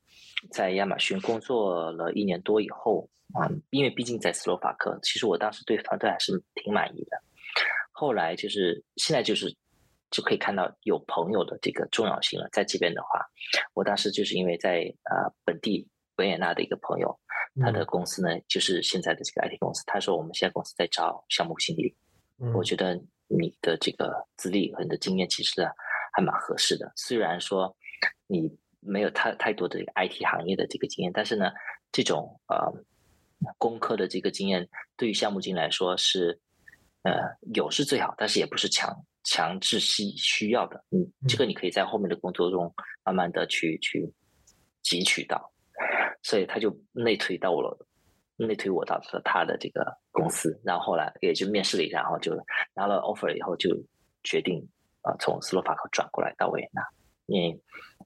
[0.51, 7.17] 在亚马逊工作了一年多以后，嗯，因为毕竟在斯洛伐克，其实我当时对团队还是挺满意的。
[7.93, 9.55] 后来就是现在就是
[10.11, 12.47] 就可以看到有朋友的这个重要性了。
[12.51, 13.25] 在这边的话，
[13.73, 17.19] 我当时就是因为在呃本地维也纳的一个朋友，
[17.61, 19.83] 他的公司呢，就是现在的这个 IT 公司。
[19.85, 21.95] 他说我们现在公司在招项目经理，
[22.53, 25.63] 我觉得你的这个资历和你的经验其实
[26.13, 26.91] 还蛮合适的。
[26.95, 27.75] 虽然说
[28.27, 31.51] 你没有太太多的 IT 行业的这个经验，但是呢，
[31.91, 32.73] 这种呃
[33.57, 34.67] 工科的这个经验
[34.97, 36.39] 对于项目经理来说是
[37.03, 37.13] 呃
[37.53, 40.83] 有是最好，但是也不是强强制需需要的。
[40.89, 44.11] 嗯，这个你可以在后面的工作中慢慢的去去
[44.83, 45.51] 汲取到。
[46.21, 47.87] 所以他就内推到我了，
[48.35, 52.35] 内推我到了他的这个公司，然后后来也就面试了一下，然后就
[52.75, 53.69] 拿了 offer 以后就
[54.23, 54.59] 决定
[55.01, 56.81] 啊从斯洛伐克转过来到维也纳，
[57.27, 57.57] 因为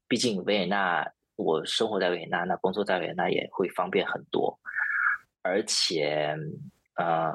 [0.07, 4.59] 毕竟维也纳我生活在维也纳，那工作在维也纳也会方便很多，
[5.41, 6.37] 而且
[6.97, 7.33] 呃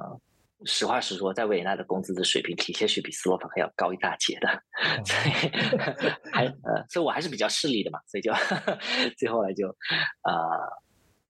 [0.64, 4.49] 实话实说，在维也纳的工资的水平的确是比斯洛伐克要高一大截的，
[5.05, 5.51] 所以
[6.33, 8.33] 还呃，所以我还是比较势利的嘛，所以就
[9.16, 9.68] 最后来就
[10.23, 10.33] 啊，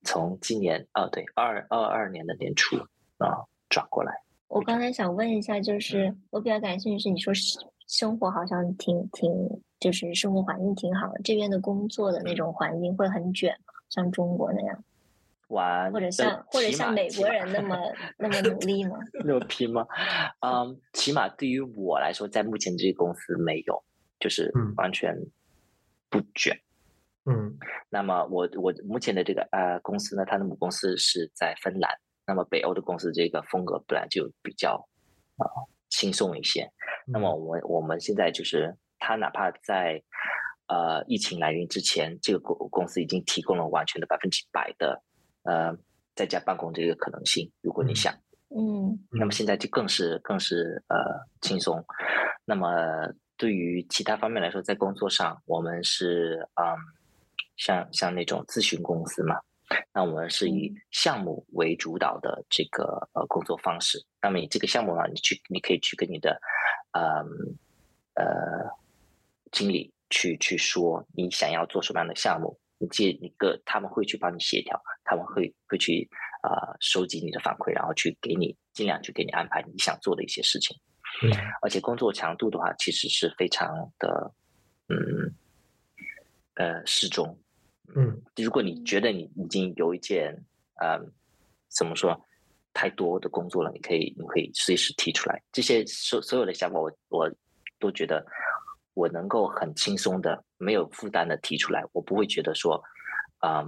[0.05, 2.77] 从今年哦对二二二年的年初
[3.19, 4.13] 啊转过来。
[4.49, 7.33] 我刚才想问一下，就是我比较感兴趣是你说
[7.87, 9.31] 生活好像挺挺
[9.79, 13.75] 就是生活环境挺好的，这边的工作的那种环境会很卷吗？
[13.91, 14.85] 像中国那样？
[15.49, 17.77] 玩或者像或者像美国人那么
[18.19, 18.99] 那么努力吗？
[19.25, 19.87] 那么拼吗？
[20.41, 23.83] 嗯，起码对于我来说，在目前这个公司没有，
[24.21, 25.17] 就是完全
[26.11, 26.59] 不卷。
[27.25, 27.59] 嗯，
[27.91, 31.91] 那么我我目前的这个呃公司呢，它的母公司是在芬兰。
[32.27, 34.87] 那么北欧的公司这个风格本来就比较
[35.37, 35.49] 啊
[35.89, 36.71] 轻松一些。
[37.07, 40.03] 那么我们我们现在就是，他哪怕在
[40.67, 45.03] 呃疫情来临之前，这个公公司已经提供了完全的百分之百的。
[45.49, 45.75] 呃，
[46.15, 48.13] 在家办公这个可能性，如果你想，
[48.51, 50.97] 嗯，那么现在就更是更是呃
[51.41, 51.83] 轻松。
[52.45, 52.69] 那么
[53.39, 56.77] 对于其他方面来说，在工作上，我们是嗯，
[57.57, 59.41] 像像那种咨询公司嘛，
[59.95, 63.99] 那我们是以项目为主导的这个呃工作方式。
[64.21, 66.39] 那么你这个项目呢，你去你可以去跟你的
[66.93, 67.25] 呃
[68.23, 68.69] 呃
[69.51, 72.59] 经理去去说你想要做什么样的项目。
[72.79, 76.09] 你接一个，他们会去帮你协调，他们会会去
[76.43, 80.77] 啊收集你的反馈，然后去给你尽量去给你安排你想做的一些事情。
[81.23, 84.33] 嗯，而且工作强度的话，其实是非常的，
[84.89, 85.35] 嗯，
[86.55, 87.37] 呃适中。
[87.97, 90.33] 嗯，如果你觉得你已经有一件，
[90.81, 91.13] 嗯，
[91.69, 92.25] 怎么说，
[92.73, 95.43] 太多的工作了，你可以你可以随时提出来。
[95.51, 97.29] 这些所所有的想法，我我
[97.81, 98.25] 都觉得。
[98.99, 102.83] 我能够很轻松的、没有负担的提出来，我不会觉得说，
[103.39, 103.65] 啊，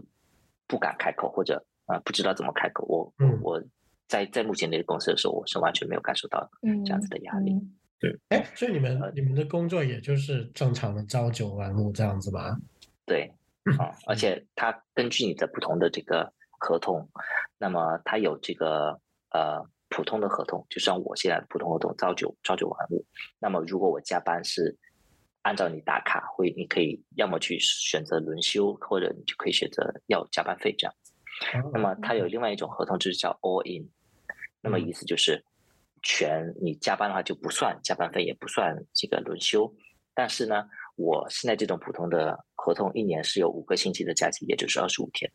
[0.66, 2.85] 不敢开口或者啊不知道怎么开口。
[2.88, 3.62] 我我
[4.09, 6.51] 在在目前那个公司的时候，我是完全没有感受到
[6.85, 7.53] 这样子的压力。
[8.03, 12.57] 嗯，哎，所以你们你们的工作也就是正常的朝九晚五这样子吧？
[13.07, 13.33] 对，
[13.79, 17.09] 啊，而且它根据你的不同的这个合同，
[17.57, 18.99] 那么它有这个
[19.31, 23.07] 呃普通的合同，就像我现在普通合同，朝九朝九晚五。
[23.38, 24.77] 那么如果我加班是
[25.42, 31.12] 按照你打卡，会你可以要么去选择轮休，或者你就可以选择要加班费这样子。
[31.72, 33.88] 那么它有另外一种合同，就是叫 all in，
[34.61, 35.42] 那么意思就是
[36.03, 39.74] 全你加班的话就不算加班费，也不算这个轮休。
[40.12, 45.31] 但是呢，我现在这种普通的合同，一年是有五个星期的假期，也就是二十五天。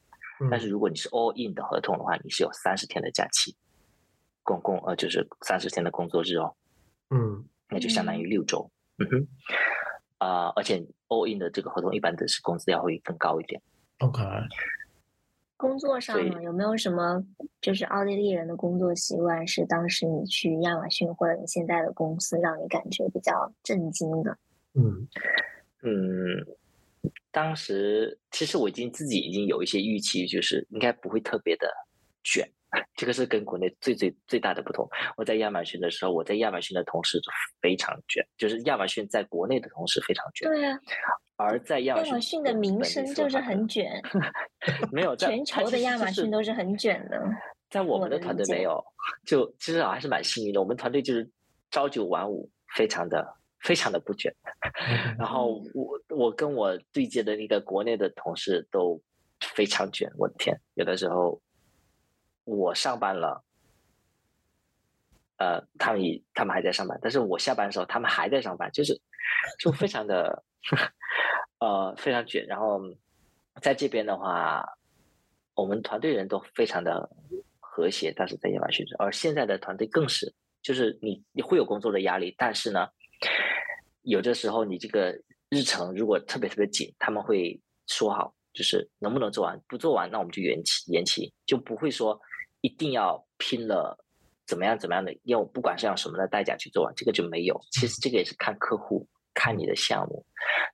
[0.52, 3.56] 但是如果你是 all in 的合同的话，你是有三十天的假期，
[4.44, 6.56] 共共呃就是三十天的工作日哦。
[7.10, 8.70] 嗯，那就相当于六周。
[9.00, 9.28] 嗯哼。
[10.26, 13.62] 啊，而且 all in 的这个合同一般的是工资要会更高一点。
[14.00, 14.24] OK，
[15.56, 17.24] 工作上呢有没有什么
[17.62, 24.36] 就是奥地利人的工作习惯是当时你去亚马逊或者你现在的公司让你感觉比较震惊的？
[24.74, 25.08] 嗯
[25.84, 26.46] 嗯，
[27.30, 31.68] 当时其实我已经自己已经有一些预期，就是应该不会特别的
[32.24, 32.50] 卷。
[32.96, 34.88] 这个是跟国内最最最大的不同。
[35.18, 37.20] 我在亚马逊的时候，我在亚马逊的同事
[37.62, 40.50] 非常卷，就是亚马逊在国内的同事非常卷。
[40.50, 40.80] 对啊，
[41.38, 44.02] 而在亚马逊的名声就是很卷。
[44.92, 47.22] 没有，全球的亚马逊都是很卷的。
[47.70, 48.84] 在我们的团队没有，
[49.26, 50.62] 就其实还是蛮幸运的。
[50.62, 51.30] 我们团队就是
[51.72, 53.28] 朝九晚五，非常的
[53.60, 54.34] 非常的不卷。
[55.20, 59.02] 然后我我跟我对接的那个国内的同事都
[59.42, 61.42] 非常卷，我的天，有的时候。
[62.46, 63.44] 我上班了，
[65.38, 69.02] 呃，他们也他们还在上班，但是我下班的时候，他们还在上班，就是
[69.60, 70.44] 就非常的
[71.60, 72.46] 呃非常卷。
[72.48, 72.80] 然后
[73.62, 74.64] 在这边的话，
[75.56, 77.10] 我们团队人都非常的
[77.60, 82.88] 和谐，但是在亚马逊，而现在的团队更是，就是你你会有工作的压力，但是呢，
[84.04, 85.12] 有的时候你这个
[85.50, 88.34] 日程如果特别特别紧，他们会说好。
[88.56, 92.18] 就是能不能做完，不做完那我们就延期，延期就不会说
[92.66, 93.98] 一定要拼了
[94.48, 97.60] 怎么样怎么样的，用不管是用什么的代价去做完，这个就没有。
[97.72, 100.26] 其实这个也是看客户，看你的项目。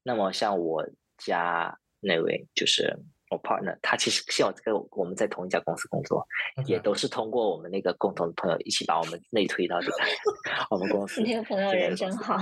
[0.03, 0.85] 那么像我
[1.17, 2.97] 家那位就是。
[3.33, 6.21] 我 partner，他其实像跟我们在同一家公司工作，
[6.67, 9.97] 也都是通过我们那个共同的朋友一起把我们内推到这个
[10.69, 11.21] 我们公司。
[11.21, 12.35] 那个朋友人真好，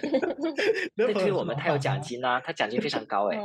[0.96, 3.36] 内推我们他有奖金啊，他奖金非常高哎。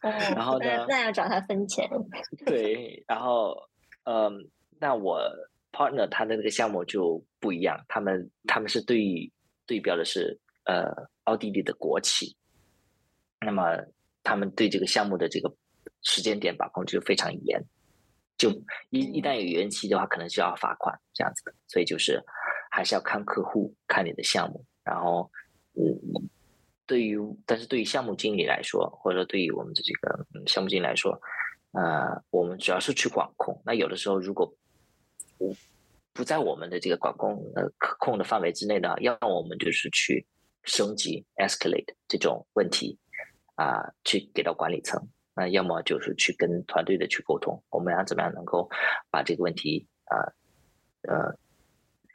[0.34, 0.86] 然后呢？
[0.88, 1.86] 那要找他分钱。
[2.46, 3.54] 对，然后
[4.04, 4.48] 嗯，
[4.78, 5.20] 那我
[5.72, 9.30] partner 他的那个项目就不一样，他们他们是对
[9.66, 10.86] 对标的是呃
[11.24, 12.36] 奥地利的国企，
[13.40, 13.76] 那么
[14.22, 15.54] 他们对这个项目的这个。
[16.06, 17.58] 时间点把控就非常严，
[18.36, 18.50] 就
[18.90, 21.54] 一一旦有延期的话，可能就要罚款这样子的。
[21.66, 22.22] 所以就是
[22.70, 24.62] 还是要看客户，看你的项目。
[24.84, 25.30] 然后，
[25.72, 26.28] 嗯，
[26.86, 31.18] 对于但是对于项目经理来说，或者说对于我们的这个项目经理来说，
[31.74, 33.60] 呃，我们主要是去管控。
[33.64, 34.54] 那有的时候如果
[35.36, 35.54] 不
[36.12, 40.24] 不在我们的这个管控呃可控的范围之内呢，要我们就是去
[40.62, 42.96] 升级 escalate 这种问题
[43.56, 45.08] 啊，去给到管理层。
[45.36, 48.70] 那要么就是去跟团队的去沟通，我们要怎么样能够
[49.10, 50.14] 把这个问题啊
[51.08, 51.36] 呃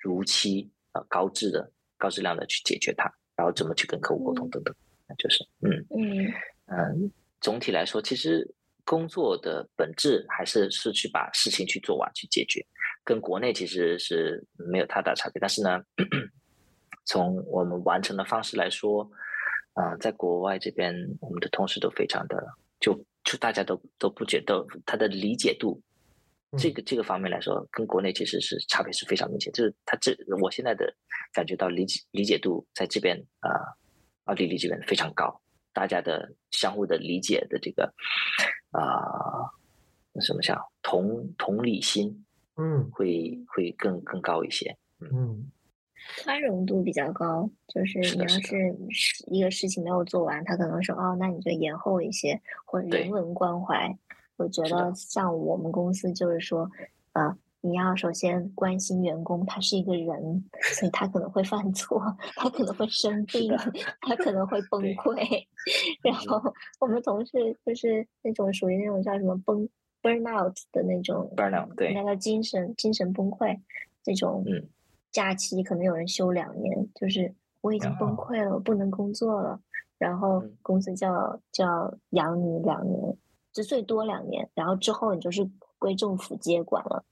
[0.02, 4.74] 如期啊高质的高质量的去解决它，然后怎么去跟客户沟通等等，
[5.18, 6.34] 就是嗯嗯
[6.68, 8.50] 嗯，总体来说，其实
[8.86, 12.66] 工作的本质还是是去把事情去做完去解决，
[13.04, 15.40] 跟国内其实是没有太大差别。
[15.40, 15.82] 但是呢，
[17.06, 19.10] 从我们完成的方式来说，
[19.74, 22.36] 啊，在国外这边我们的同事都非常的
[22.80, 23.06] 就。
[23.26, 25.80] 就大家都都不觉得他的理解度，
[26.58, 29.52] 这个这个方面来说，跟国内其实是差别是非常明显。
[29.54, 30.92] 就是他这我现在的
[31.32, 33.52] 感觉到理解理解度在这边啊，
[34.24, 35.40] 奥地利这边非常高，
[35.80, 37.86] 大家的相互的理解的这个
[38.72, 39.48] 啊，
[40.12, 42.26] 那什么叫同同理心，
[42.58, 45.50] 嗯，会会更更高一些，嗯。
[46.22, 48.76] 宽容度比较高，就是你要是
[49.28, 53.98] 一个事情没有做完，他可能说哦，那你就延后一些，或者人文关怀。
[54.36, 56.70] 我觉得像我们公司就是说，
[57.14, 62.02] 呃，你要首先关心员工，他是一个人，所以他可能会犯错，
[62.36, 63.52] 他可能会生病，
[64.02, 65.46] 他可能会崩溃。
[66.04, 66.42] 然后
[66.80, 69.68] 我们同事就是那种属于那种叫什么崩
[70.02, 73.60] burn out 的那种，burn out 对，那叫精神精神崩溃
[74.04, 74.44] 这种。
[74.46, 74.70] 嗯。
[75.12, 79.60] 假期可能有人休两年，就是我已经崩溃了，我不能工作了，
[79.98, 83.18] 然后公司就要就要养你两年，
[83.52, 85.50] 就最多两年，然后之后你就是
[85.80, 87.04] 归政府接管了，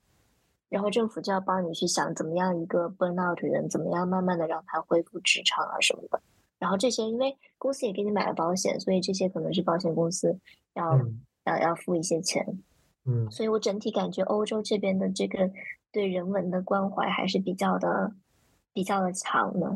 [0.70, 6.22] 然后政府就要帮你去想怎么样一个 burn out 人，怎么样慢慢的让他恢复职场啊什么的，
[6.60, 10.40] 然后这些因为公司也给你买了保险，所以这些可能是保险公司
[10.74, 11.00] 要
[11.46, 12.62] 要要付一些钱，
[13.06, 15.52] 嗯，所以我整体感觉欧洲这边的这个。
[15.90, 18.12] 对人文的关怀还是比较的
[18.72, 19.68] 比较的强的，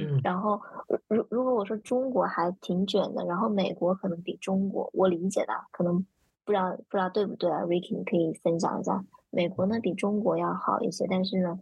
[0.00, 0.60] 嗯，然后
[1.06, 6.04] 如如果我说中国还挺卷的，然后美国可能比中国我理解的可能
[6.44, 11.58] 不知道不知道对不对啊，Ricky 你可以分享一下，美国呢比中国要好一些，但是呢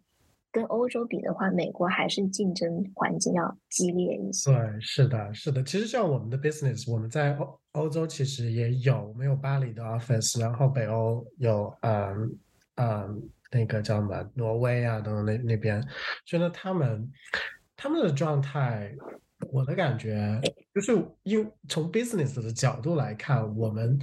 [0.51, 4.53] 跟欧洲比的话，美国还是竞争环境要激烈一些。
[4.53, 12.39] 对，是的，是的，其实像我们的 business，我们在欧欧洲其实也有，没有巴黎的 office，然后北欧有，嗯
[12.77, 13.31] 嗯。
[13.49, 15.81] 那个叫什么挪威啊等等那那边，
[16.27, 17.09] 所以呢，他们
[17.77, 18.93] 他们的状态，
[19.53, 20.39] 我的感觉
[20.75, 20.93] 就是，
[21.23, 23.97] 因从 business 的角度来看，我们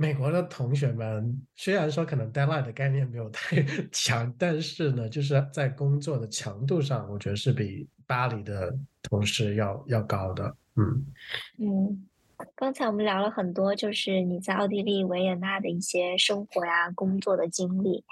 [0.00, 3.56] 美国的同学们虽然说可能 deadline 的概念没有太
[3.90, 8.72] 强，但是呢，就是在工作的强度上，我觉得是比巴黎的
[9.02, 10.56] 同事要要高的。
[10.76, 11.06] 嗯
[11.58, 12.08] 嗯。
[12.54, 18.04] 刚才我们聊了很多，就是你在奥地利维也纳的一些生活呀、工作的经历。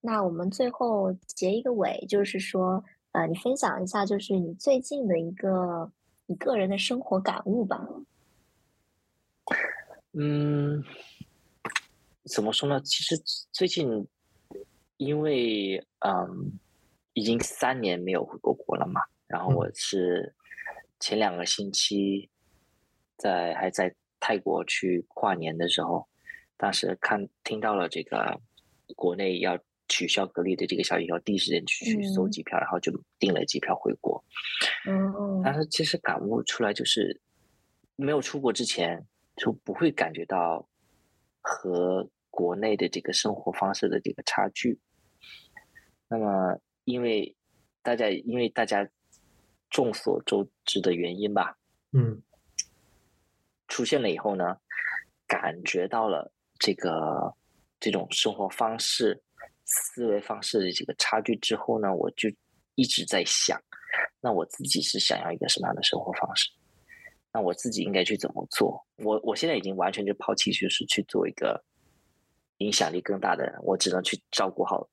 [0.00, 5.90] 那我们最后结一个尾，就是说，呃，你分享一下，就是你最近的一个
[6.26, 7.84] 你个人的生活感悟吧。
[10.12, 10.84] 嗯，
[12.24, 12.80] 怎么说呢？
[12.82, 13.16] 其实
[13.52, 14.06] 最近，
[14.96, 16.58] 因为嗯，
[17.12, 20.34] 已经三年没有回过国了嘛，然后我是
[21.00, 22.28] 前两个星期。
[23.18, 26.08] 在还在泰国去跨年的时候，
[26.56, 28.40] 当时看听到了这个
[28.96, 29.56] 国内要
[29.88, 34.24] 取消隔离的这个消息，后，第一时间去去搜机票，然后就订了机票回国。
[34.88, 37.20] 嗯，但是其实感悟出来就是，
[37.94, 39.06] 没有出国之前
[39.36, 40.68] 就不会感觉到
[41.42, 44.80] 和国内的这个生活方式的这个差距。
[46.08, 47.36] 那么，因为
[47.82, 48.88] 大家因为大家
[49.68, 51.58] 众所周知的原因吧，
[51.92, 52.22] 嗯。
[53.68, 54.58] 出现了以后呢，
[55.26, 57.34] 感觉到了这个
[57.80, 59.22] 这种生活方式、
[59.64, 62.28] 思维方式的这个差距之后呢，我就
[62.74, 63.58] 一直在想，
[64.20, 66.50] 那我自己是想要一个什么样的生活方式？
[67.32, 68.84] 那我自己应该去怎么做？
[68.98, 71.64] 我我现在已经完全就抛弃，就是去做一个
[72.58, 74.86] 影响力更大的人，我只能去照顾好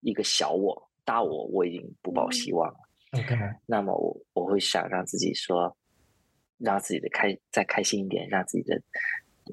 [0.00, 2.78] 一个小我，大我我已经不抱希望了。
[3.12, 5.76] OK，那么我我会想让自己说，
[6.58, 8.80] 让自己的开再开心一点，让自己的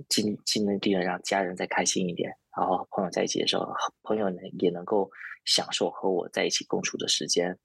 [0.09, 3.67] 尽尽能力的让家人再开心一点，然后和朋友在一起的时候，
[4.01, 5.09] 朋友呢也能够
[5.45, 7.57] 享受和我在一起共处的时间，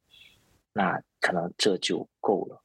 [0.73, 2.63] 那可能这就够了。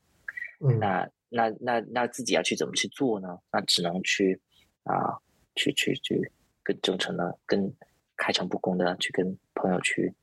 [0.59, 3.39] 嗯，那那那那自己要去怎么去做呢？
[3.51, 4.39] 那只能去
[4.83, 5.17] 啊，
[5.55, 6.31] 去去去
[6.61, 7.73] 更真诚的、更
[8.15, 10.13] 开诚布公的去跟朋友去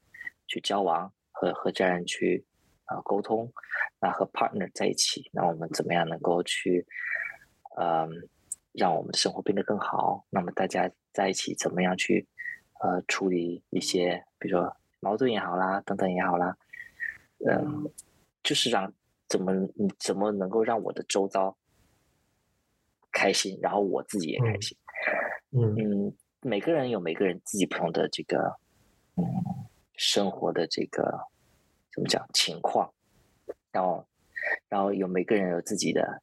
[0.47, 2.45] 去交往，和和家人去
[2.85, 3.53] 啊沟通。
[3.99, 6.87] 那和 partner 在一起，那我们怎么样能够去
[7.77, 8.09] 嗯
[8.73, 10.25] 让我们的生活变得更好？
[10.31, 12.29] 那么大家在一起怎么样去
[12.83, 16.57] 呃处理一些，比如说矛盾也好啦，等等也好啦，
[17.45, 17.91] 嗯，
[18.45, 18.95] 就是让。
[19.31, 21.57] 怎么你怎么能够让我的周遭
[23.13, 24.77] 开心，然后我自己也开心？
[25.53, 28.59] 嗯嗯，每个人有每个人自己不同的这个
[29.15, 29.25] 嗯
[29.95, 31.29] 生活的这个
[31.93, 32.93] 怎么讲情况，
[33.71, 34.05] 然后
[34.69, 36.21] 然后有每个人有自己的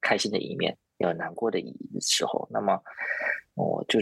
[0.00, 2.46] 开心的一面，有难过的一时候。
[2.52, 2.80] 那么
[3.54, 3.98] 我就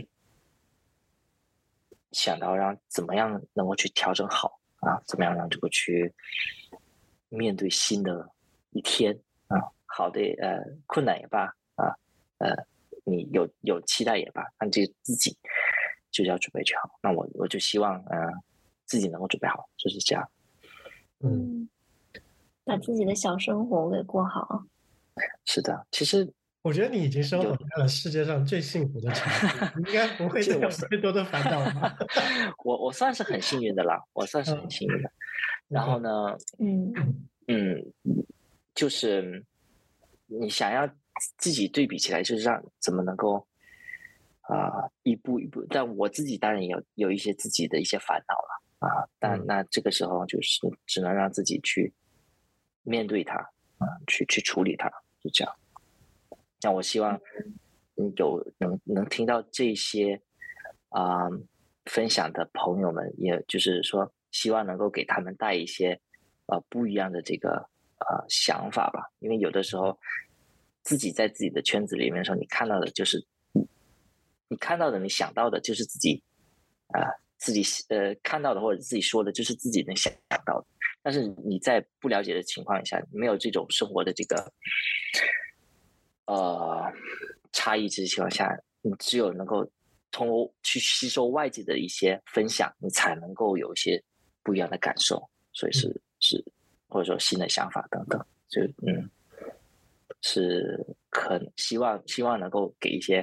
[2.13, 5.01] 想到让怎么样能够去调整好啊？
[5.07, 6.15] 怎么样让这个去？
[7.29, 8.31] 面对新的
[8.71, 9.19] 一天
[9.49, 11.95] 啊，好的呃困难也罢啊，
[12.39, 12.55] 呃
[13.05, 15.37] 你有有期待也罢，那这自己
[16.11, 16.99] 就要准备就好。
[17.03, 18.19] 那我我就希望呃
[18.85, 20.29] 自己能够准备好，就是这样。
[21.21, 21.69] 嗯，
[22.65, 24.65] 把自己的小生活给过好。
[25.45, 26.31] 是的，其实
[26.63, 29.47] 我觉得你已经生活在了世界上最幸福的城市，
[29.87, 31.97] 应该不会再有太多的烦恼吧？
[32.65, 35.11] 我我算是很幸运的啦，我算是很幸运的。
[35.69, 36.93] 然后呢，嗯
[37.49, 37.93] 嗯，
[38.73, 39.45] 就是
[40.27, 40.89] 你想要
[41.39, 43.45] 自己对比起来，就是让怎么能够
[44.43, 45.65] 啊一步一步？
[45.69, 51.93] 但我自己当然有有一些自己的一些烦恼了啊，但那这个时候就是只能让自己去
[52.85, 53.35] 面对它
[53.79, 54.89] 啊，去去处理它，
[55.21, 55.53] 就这样。
[56.63, 57.21] 那我希望
[58.17, 60.23] 有能能听到这些
[60.91, 61.29] 啊
[61.87, 64.13] 分享的朋友们，也就是说。
[64.37, 65.99] 希望能够给他们带一些，
[66.45, 67.53] 呃，不一样的这个
[68.01, 69.11] 呃想法吧。
[69.21, 69.99] 因为有的时候，
[70.83, 73.27] 自己在自己的圈子里面的时候，你看到的就是，
[74.49, 76.23] 你看到的，你想到的就是自己，
[76.89, 77.01] 啊，
[77.39, 80.13] 自己呃看到的或者自己说的，就是自己能想
[80.45, 80.67] 到的。
[81.03, 84.53] 但是你在不了解的情况下，没有这种生活的这个，
[86.27, 86.93] 呃，
[87.53, 89.67] 差异之情况下，你只有能够
[90.11, 94.05] 通过去吸收外界的一些分享，你才能够有一些。
[94.47, 96.45] 不一样的感受，所以是是
[96.87, 99.11] 或者说新的想法等等，就嗯，
[100.23, 103.19] 是可希望希望能够给一些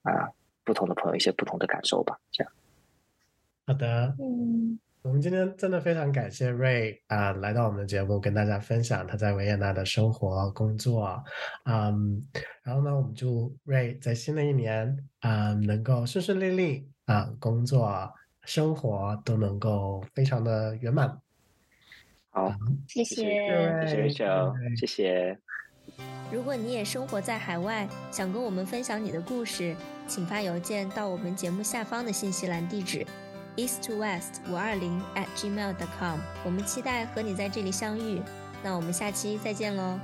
[0.00, 0.32] 啊
[0.64, 2.50] 不同的朋友一些不同的感受吧，这样。
[3.66, 11.22] 好的，嗯，我们今天真的非常感谢瑞啊来到我们的节目，跟大家分享他在维也纳的生活工作，
[11.66, 12.26] 嗯，
[12.62, 18.10] 然后呢，我们祝瑞在新的一年啊能够顺顺利利啊工作。
[18.44, 21.20] 生活都能够非常的圆满。
[22.30, 22.52] 好，
[22.88, 23.24] 谢谢，
[23.86, 24.16] 谢谢
[24.76, 25.38] 谢谢。
[26.30, 29.76] 如果你也生活在海外，想跟我们分享你的故事，
[30.08, 33.06] 请发邮件到我们节目下方的信息栏地址
[33.56, 36.18] ：east to west 五二零 at gmail dot com。
[36.44, 38.22] 我们期待和你在这里相遇。
[38.64, 39.98] 那我们下期再见喽。